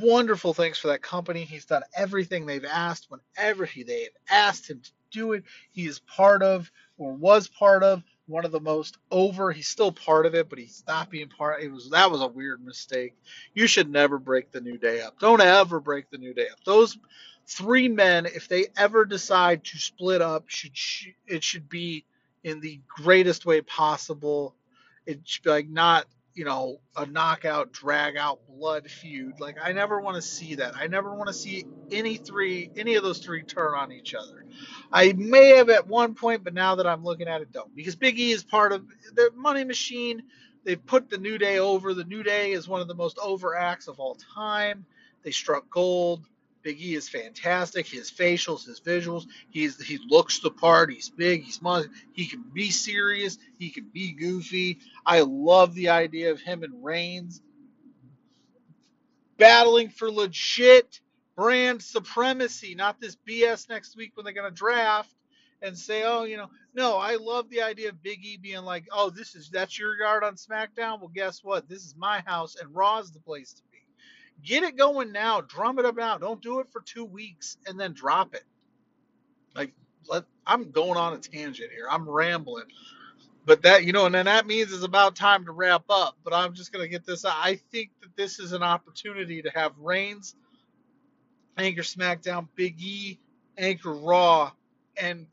wonderful 0.00 0.54
things 0.54 0.78
for 0.78 0.88
that 0.88 1.02
company. 1.02 1.44
He's 1.44 1.66
done 1.66 1.82
everything 1.94 2.46
they've 2.46 2.64
asked 2.64 3.08
whenever 3.10 3.66
he, 3.66 3.82
they've 3.82 4.08
asked 4.30 4.68
him 4.68 4.80
to 4.80 4.90
do 5.12 5.34
it. 5.34 5.44
He 5.70 5.86
is 5.86 6.00
part 6.00 6.42
of 6.42 6.70
or 6.98 7.12
was 7.12 7.48
part 7.48 7.82
of 7.82 8.02
one 8.26 8.46
of 8.46 8.50
the 8.50 8.60
most 8.60 8.96
over. 9.10 9.52
He's 9.52 9.68
still 9.68 9.92
part 9.92 10.26
of 10.26 10.34
it, 10.34 10.48
but 10.48 10.58
he's 10.58 10.82
not 10.88 11.10
being 11.10 11.28
part. 11.28 11.62
It 11.62 11.70
was 11.70 11.90
that 11.90 12.10
was 12.10 12.22
a 12.22 12.26
weird 12.26 12.64
mistake. 12.64 13.14
You 13.54 13.66
should 13.66 13.90
never 13.90 14.18
break 14.18 14.50
the 14.50 14.60
new 14.60 14.78
day 14.78 15.02
up. 15.02 15.20
Don't 15.20 15.40
ever 15.40 15.80
break 15.80 16.10
the 16.10 16.18
new 16.18 16.34
day 16.34 16.48
up. 16.50 16.58
Those 16.64 16.98
three 17.46 17.88
men, 17.88 18.26
if 18.26 18.48
they 18.48 18.66
ever 18.76 19.04
decide 19.04 19.64
to 19.64 19.78
split 19.78 20.22
up, 20.22 20.48
should 20.48 20.72
it 21.26 21.44
should 21.44 21.68
be 21.68 22.04
in 22.42 22.60
the 22.60 22.80
greatest 22.88 23.46
way 23.46 23.60
possible. 23.60 24.54
It 25.06 25.20
should 25.24 25.44
be 25.44 25.50
like 25.50 25.68
not 25.68 26.06
you 26.36 26.44
know, 26.44 26.80
a 26.96 27.06
knockout, 27.06 27.72
drag 27.72 28.16
out 28.16 28.40
blood 28.46 28.88
feud. 28.90 29.40
Like 29.40 29.56
I 29.62 29.72
never 29.72 30.00
want 30.00 30.16
to 30.16 30.22
see 30.22 30.56
that. 30.56 30.76
I 30.76 30.86
never 30.86 31.14
want 31.14 31.28
to 31.28 31.32
see 31.34 31.64
any 31.90 32.16
three, 32.16 32.70
any 32.76 32.94
of 32.94 33.02
those 33.02 33.18
three 33.18 33.42
turn 33.42 33.74
on 33.74 33.90
each 33.90 34.14
other. 34.14 34.44
I 34.92 35.12
may 35.14 35.56
have 35.56 35.70
at 35.70 35.86
one 35.88 36.14
point, 36.14 36.44
but 36.44 36.54
now 36.54 36.76
that 36.76 36.86
I'm 36.86 37.02
looking 37.02 37.26
at 37.26 37.40
it, 37.40 37.52
don't. 37.52 37.74
Because 37.74 37.96
Big 37.96 38.18
E 38.18 38.32
is 38.32 38.44
part 38.44 38.72
of 38.72 38.86
the 39.14 39.30
Money 39.34 39.64
Machine. 39.64 40.22
They've 40.64 40.84
put 40.84 41.08
the 41.08 41.18
New 41.18 41.38
Day 41.38 41.58
over. 41.58 41.94
The 41.94 42.04
New 42.04 42.22
Day 42.22 42.52
is 42.52 42.68
one 42.68 42.80
of 42.82 42.88
the 42.88 42.94
most 42.94 43.18
over 43.18 43.56
acts 43.56 43.88
of 43.88 43.98
all 43.98 44.16
time. 44.34 44.84
They 45.22 45.30
struck 45.30 45.68
gold. 45.70 46.24
Big 46.66 46.82
E 46.82 46.96
is 46.96 47.08
fantastic. 47.08 47.86
His 47.86 48.10
facials, 48.10 48.66
his 48.66 48.80
visuals, 48.80 49.26
he's 49.50 49.80
he 49.80 50.00
looks 50.08 50.40
the 50.40 50.50
part. 50.50 50.92
He's 50.92 51.08
big. 51.08 51.44
He's 51.44 51.62
muscular. 51.62 51.94
He 52.12 52.26
can 52.26 52.42
be 52.52 52.72
serious. 52.72 53.38
He 53.56 53.70
can 53.70 53.84
be 53.84 54.10
goofy. 54.10 54.80
I 55.06 55.20
love 55.20 55.76
the 55.76 55.90
idea 55.90 56.32
of 56.32 56.40
him 56.40 56.64
and 56.64 56.84
Reigns 56.84 57.40
battling 59.36 59.90
for 59.90 60.10
legit 60.10 61.00
brand 61.36 61.84
supremacy, 61.84 62.74
not 62.74 63.00
this 63.00 63.16
BS 63.28 63.68
next 63.68 63.96
week 63.96 64.10
when 64.16 64.24
they're 64.24 64.34
gonna 64.34 64.50
draft 64.50 65.14
and 65.62 65.78
say, 65.78 66.02
oh, 66.02 66.24
you 66.24 66.36
know, 66.36 66.50
no, 66.74 66.96
I 66.96 67.14
love 67.14 67.48
the 67.48 67.62
idea 67.62 67.90
of 67.90 68.02
Big 68.02 68.24
E 68.24 68.38
being 68.38 68.64
like, 68.64 68.88
oh, 68.90 69.08
this 69.08 69.36
is 69.36 69.50
that's 69.50 69.78
your 69.78 69.96
yard 69.96 70.24
on 70.24 70.34
SmackDown. 70.34 70.98
Well, 70.98 71.12
guess 71.14 71.44
what? 71.44 71.68
This 71.68 71.84
is 71.84 71.94
my 71.96 72.24
house, 72.26 72.56
and 72.60 72.74
Raw's 72.74 73.12
the 73.12 73.20
place 73.20 73.52
to 73.52 73.62
be. 73.70 73.75
Get 74.44 74.62
it 74.62 74.76
going 74.76 75.12
now. 75.12 75.40
Drum 75.40 75.78
it 75.78 75.84
up 75.86 75.96
now. 75.96 76.18
Don't 76.18 76.42
do 76.42 76.60
it 76.60 76.68
for 76.72 76.80
two 76.80 77.04
weeks 77.04 77.56
and 77.66 77.78
then 77.78 77.92
drop 77.92 78.34
it. 78.34 78.44
Like 79.54 79.72
let 80.08 80.24
I'm 80.46 80.70
going 80.70 80.98
on 80.98 81.14
a 81.14 81.18
tangent 81.18 81.72
here. 81.72 81.86
I'm 81.90 82.08
rambling. 82.08 82.66
But 83.44 83.62
that 83.62 83.84
you 83.84 83.92
know, 83.92 84.06
and 84.06 84.14
then 84.14 84.26
that 84.26 84.46
means 84.46 84.72
it's 84.72 84.84
about 84.84 85.16
time 85.16 85.44
to 85.46 85.52
wrap 85.52 85.84
up. 85.88 86.16
But 86.24 86.34
I'm 86.34 86.54
just 86.54 86.72
gonna 86.72 86.88
get 86.88 87.06
this 87.06 87.24
out. 87.24 87.36
I 87.36 87.56
think 87.72 87.90
that 88.02 88.16
this 88.16 88.38
is 88.38 88.52
an 88.52 88.62
opportunity 88.62 89.42
to 89.42 89.50
have 89.50 89.72
Reigns 89.78 90.34
anchor 91.56 91.82
SmackDown, 91.82 92.48
Big 92.54 92.80
E 92.80 93.18
anchor 93.58 93.94
Raw, 93.94 94.52
and 95.00 95.26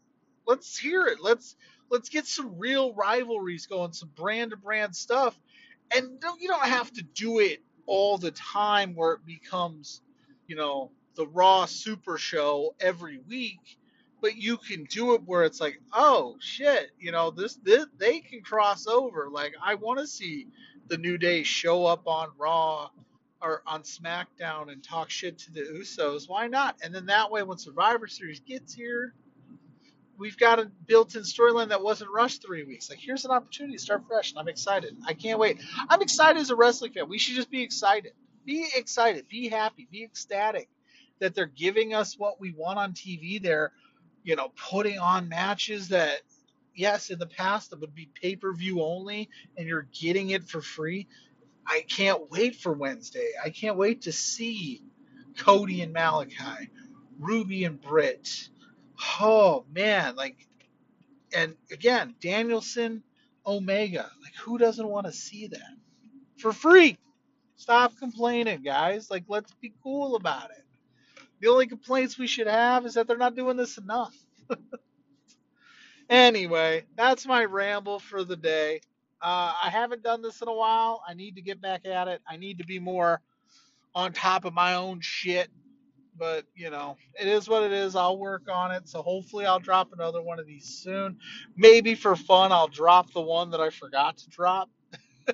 let's 0.47 0.77
hear 0.77 1.05
it. 1.07 1.19
Let's 1.21 1.55
let's 1.89 2.09
get 2.09 2.25
some 2.25 2.57
real 2.57 2.93
rivalries 2.93 3.65
going, 3.65 3.93
some 3.93 4.09
brand 4.15 4.51
to 4.51 4.57
brand 4.57 4.95
stuff. 4.95 5.39
And 5.95 6.19
you 6.39 6.47
don't 6.47 6.65
have 6.65 6.91
to 6.93 7.03
do 7.03 7.39
it 7.39 7.61
all 7.85 8.17
the 8.17 8.31
time 8.31 8.95
where 8.95 9.13
it 9.13 9.25
becomes, 9.25 10.01
you 10.47 10.55
know, 10.55 10.91
the 11.15 11.27
Raw 11.27 11.65
Super 11.65 12.17
Show 12.17 12.75
every 12.79 13.19
week, 13.27 13.77
but 14.21 14.35
you 14.35 14.57
can 14.57 14.85
do 14.85 15.13
it 15.13 15.21
where 15.25 15.43
it's 15.43 15.61
like, 15.61 15.79
oh 15.91 16.37
shit, 16.39 16.91
you 16.99 17.11
know, 17.11 17.29
this, 17.29 17.55
this 17.55 17.85
they 17.97 18.19
can 18.19 18.41
cross 18.41 18.87
over. 18.87 19.29
Like 19.29 19.53
I 19.63 19.75
want 19.75 19.99
to 19.99 20.07
see 20.07 20.47
the 20.87 20.97
New 20.97 21.17
Day 21.17 21.43
show 21.43 21.85
up 21.85 22.07
on 22.07 22.29
Raw 22.37 22.89
or 23.41 23.61
on 23.67 23.83
SmackDown 23.83 24.71
and 24.71 24.81
talk 24.81 25.09
shit 25.09 25.37
to 25.39 25.51
the 25.51 25.61
Usos. 25.61 26.29
Why 26.29 26.47
not? 26.47 26.77
And 26.81 26.95
then 26.95 27.05
that 27.07 27.29
way, 27.29 27.43
when 27.43 27.57
Survivor 27.57 28.07
Series 28.07 28.39
gets 28.39 28.73
here, 28.73 29.13
we've 30.17 30.37
got 30.37 30.59
a 30.59 30.71
built-in 30.85 31.23
storyline 31.23 31.69
that 31.69 31.81
wasn't 31.81 32.11
rushed 32.11 32.45
three 32.45 32.63
weeks. 32.63 32.89
Like 32.89 32.99
here's 32.99 33.25
an 33.25 33.31
opportunity 33.31 33.77
to 33.77 33.81
start 33.81 34.03
fresh, 34.07 34.31
and 34.31 34.39
I'm 34.39 34.47
excited. 34.47 34.95
I 35.07 35.13
can't 35.13 35.39
wait. 35.39 35.61
I'm 35.89 36.01
excited 36.01 36.39
as 36.39 36.49
a 36.49 36.55
wrestling 36.55 36.93
fan. 36.93 37.09
We 37.09 37.17
should 37.17 37.35
just 37.35 37.49
be 37.49 37.61
excited. 37.61 38.13
Be 38.45 38.67
excited. 38.75 39.27
Be 39.27 39.49
happy. 39.49 39.87
Be 39.91 40.03
ecstatic 40.03 40.69
that 41.19 41.33
they're 41.35 41.45
giving 41.45 41.93
us 41.93 42.17
what 42.17 42.39
we 42.39 42.51
want 42.51 42.79
on 42.79 42.93
TV. 42.93 43.41
They're, 43.41 43.71
you 44.23 44.35
know, 44.35 44.51
putting 44.69 44.99
on 44.99 45.29
matches 45.29 45.89
that, 45.89 46.21
yes, 46.75 47.09
in 47.09 47.19
the 47.19 47.27
past 47.27 47.71
it 47.71 47.79
would 47.79 47.95
be 47.95 48.09
pay-per-view 48.21 48.81
only, 48.81 49.29
and 49.57 49.67
you're 49.67 49.87
getting 49.93 50.31
it 50.31 50.43
for 50.49 50.61
free. 50.61 51.07
I 51.65 51.85
can't 51.87 52.29
wait 52.29 52.57
for 52.57 52.73
Wednesday. 52.73 53.29
I 53.43 53.49
can't 53.49 53.77
wait 53.77 54.01
to 54.03 54.11
see 54.11 54.83
Cody 55.37 55.81
and 55.81 55.95
Malakai, 55.95 56.67
Ruby 57.19 57.63
and 57.63 57.81
Britt. 57.81 58.49
Oh 59.19 59.65
man, 59.73 60.15
like 60.15 60.47
and 61.35 61.55
again, 61.71 62.15
Danielson, 62.21 63.03
Omega. 63.45 64.11
Like 64.21 64.35
who 64.41 64.57
doesn't 64.57 64.87
want 64.87 65.07
to 65.07 65.11
see 65.13 65.47
that? 65.47 65.73
For 66.37 66.53
free. 66.53 66.97
Stop 67.55 67.97
complaining, 67.97 68.61
guys. 68.61 69.09
Like 69.09 69.23
let's 69.27 69.53
be 69.61 69.73
cool 69.83 70.15
about 70.15 70.51
it. 70.51 70.63
The 71.39 71.49
only 71.49 71.67
complaints 71.67 72.17
we 72.17 72.27
should 72.27 72.47
have 72.47 72.85
is 72.85 72.93
that 72.93 73.07
they're 73.07 73.17
not 73.17 73.35
doing 73.35 73.57
this 73.57 73.77
enough. 73.77 74.15
anyway, 76.09 76.83
that's 76.95 77.25
my 77.25 77.45
ramble 77.45 77.99
for 77.99 78.23
the 78.23 78.35
day. 78.35 78.81
Uh, 79.21 79.53
I 79.63 79.69
haven't 79.69 80.03
done 80.03 80.21
this 80.21 80.41
in 80.41 80.47
a 80.47 80.53
while. 80.53 81.01
I 81.07 81.13
need 81.13 81.35
to 81.35 81.41
get 81.41 81.61
back 81.61 81.85
at 81.85 82.07
it. 82.07 82.21
I 82.27 82.37
need 82.37 82.57
to 82.59 82.65
be 82.65 82.79
more 82.79 83.21
on 83.95 84.13
top 84.13 84.45
of 84.45 84.53
my 84.53 84.75
own 84.75 84.99
shit. 85.01 85.49
But, 86.17 86.45
you 86.55 86.69
know, 86.69 86.97
it 87.19 87.27
is 87.27 87.49
what 87.49 87.63
it 87.63 87.71
is. 87.71 87.95
I'll 87.95 88.17
work 88.17 88.43
on 88.51 88.71
it. 88.71 88.87
So 88.87 89.01
hopefully 89.01 89.45
I'll 89.45 89.59
drop 89.59 89.93
another 89.93 90.21
one 90.21 90.39
of 90.39 90.45
these 90.45 90.65
soon. 90.65 91.17
Maybe 91.55 91.95
for 91.95 92.15
fun, 92.15 92.51
I'll 92.51 92.67
drop 92.67 93.11
the 93.13 93.21
one 93.21 93.51
that 93.51 93.61
I 93.61 93.69
forgot 93.69 94.17
to 94.19 94.29
drop. 94.29 94.69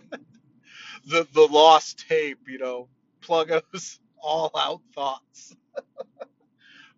the 1.05 1.27
the 1.33 1.47
lost 1.51 2.07
tape, 2.07 2.39
you 2.47 2.59
know, 2.59 2.87
Pluggo's 3.21 3.99
all 4.21 4.51
out 4.57 4.81
thoughts. 4.93 5.55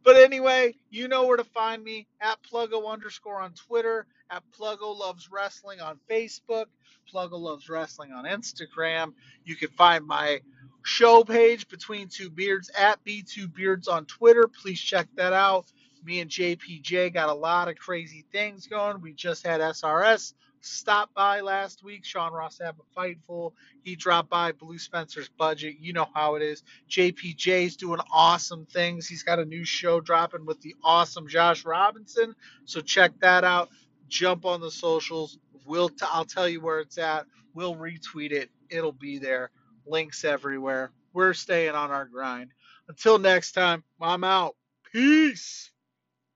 But 0.04 0.18
anyway, 0.18 0.76
you 0.90 1.08
know 1.08 1.26
where 1.28 1.38
to 1.38 1.44
find 1.44 1.84
me 1.84 2.08
at 2.22 2.40
Pluggo 2.44 2.92
underscore 2.92 3.40
on 3.40 3.54
Twitter, 3.54 4.08
at 4.32 4.44
Pluggo 4.58 4.98
Loves 4.98 5.30
Wrestling 5.32 5.80
on 5.80 6.00
Facebook, 6.10 6.66
Pluggo 7.14 7.40
Loves 7.40 7.70
Wrestling 7.70 8.12
on 8.12 8.26
Instagram. 8.26 9.14
You 9.46 9.56
can 9.56 9.70
find 9.70 10.06
my 10.06 10.42
show 10.84 11.24
page, 11.24 11.68
Between 11.68 12.08
Two 12.08 12.30
Beards, 12.30 12.70
at 12.78 13.04
B2 13.06 13.54
Beards 13.54 13.88
on 13.88 14.06
Twitter. 14.06 14.48
Please 14.48 14.80
check 14.80 15.08
that 15.16 15.34
out. 15.34 15.72
Me 16.04 16.20
and 16.20 16.32
JPJ 16.32 17.14
got 17.14 17.30
a 17.30 17.34
lot 17.34 17.68
of 17.70 17.78
crazy 17.78 18.26
things 18.32 18.68
going. 18.68 19.02
We 19.02 19.14
just 19.14 19.46
had 19.46 19.62
SRS 19.62 20.34
stop 20.62 21.14
by 21.14 21.42
last 21.42 21.84
week. 21.84 22.06
Sean 22.06 22.32
Ross 22.34 22.60
Sapp 22.60 22.76
Fightful. 22.96 23.54
He 23.84 23.96
dropped 23.96 24.30
by 24.30 24.52
Blue 24.52 24.78
Spencer's 24.78 25.30
budget. 25.30 25.76
You 25.80 25.94
know 25.94 26.08
how 26.14 26.36
it 26.36 26.42
is. 26.42 26.64
JPJ's 26.90 27.76
doing 27.76 28.00
awesome 28.14 28.66
things. 28.66 29.08
He's 29.08 29.24
got 29.24 29.40
a 29.40 29.46
new 29.46 29.66
show 29.66 30.00
dropping 30.00 30.46
with 30.46 30.62
the 30.62 30.76
awesome 30.84 31.28
Josh 31.28 31.66
Robinson. 31.66 32.36
So 32.66 32.82
check 32.82 33.12
that 33.22 33.44
out. 33.44 33.70
Jump 34.08 34.46
on 34.46 34.62
the 34.62 34.72
socials. 34.72 35.38
We'll 35.66 35.90
t- 35.90 36.06
I'll 36.12 36.26
tell 36.26 36.48
you 36.48 36.62
where 36.62 36.80
it's 36.80 36.98
at. 36.98 37.26
We'll 37.54 37.76
retweet 37.76 38.32
it. 38.32 38.50
It'll 38.70 38.92
be 38.92 39.20
there. 39.20 39.52
Links 39.86 40.24
everywhere. 40.24 40.92
We're 41.14 41.34
staying 41.34 41.76
on 41.76 41.92
our 41.92 42.06
grind. 42.06 42.52
Until 42.88 43.20
next 43.20 43.54
time, 43.54 43.84
I'm 44.02 44.24
out. 44.24 44.56
Peace. 44.92 45.72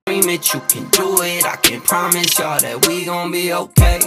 Dream 0.06 0.28
it, 0.28 0.54
you 0.54 0.60
can 0.60 0.88
do 0.90 1.22
it. 1.22 1.44
I 1.44 1.56
can 1.56 1.80
promise 1.80 2.38
y'all 2.38 2.60
that 2.60 2.86
we 2.86 3.04
gon' 3.04 3.32
be 3.32 3.52
okay. 3.52 4.00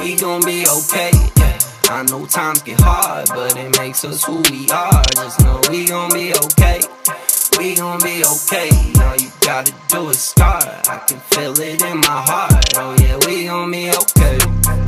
We 0.00 0.16
gon' 0.16 0.44
be 0.44 0.64
okay. 0.66 1.10
Yeah. 1.36 1.58
I 1.90 2.02
know 2.04 2.26
times 2.26 2.62
get 2.62 2.80
hard, 2.80 3.28
but 3.28 3.56
it 3.56 3.78
makes 3.78 4.04
us 4.04 4.24
who 4.24 4.42
we 4.50 4.68
are. 4.70 5.02
Just 5.14 5.40
know 5.40 5.60
we 5.70 5.86
gon' 5.86 6.12
be 6.12 6.32
okay. 6.34 6.80
We 7.58 7.74
gon' 7.74 8.00
be 8.00 8.22
okay. 8.24 8.70
All 9.02 9.16
you 9.16 9.30
gotta 9.40 9.74
do 9.88 10.08
is 10.10 10.18
start. 10.18 10.64
I 10.88 10.98
can 11.06 11.18
feel 11.18 11.58
it 11.60 11.82
in 11.82 11.98
my 11.98 12.06
heart. 12.06 12.64
Oh 12.76 12.96
yeah, 13.00 13.18
we 13.26 13.44
gon' 13.44 13.70
be 13.70 13.90
okay. 13.90 14.87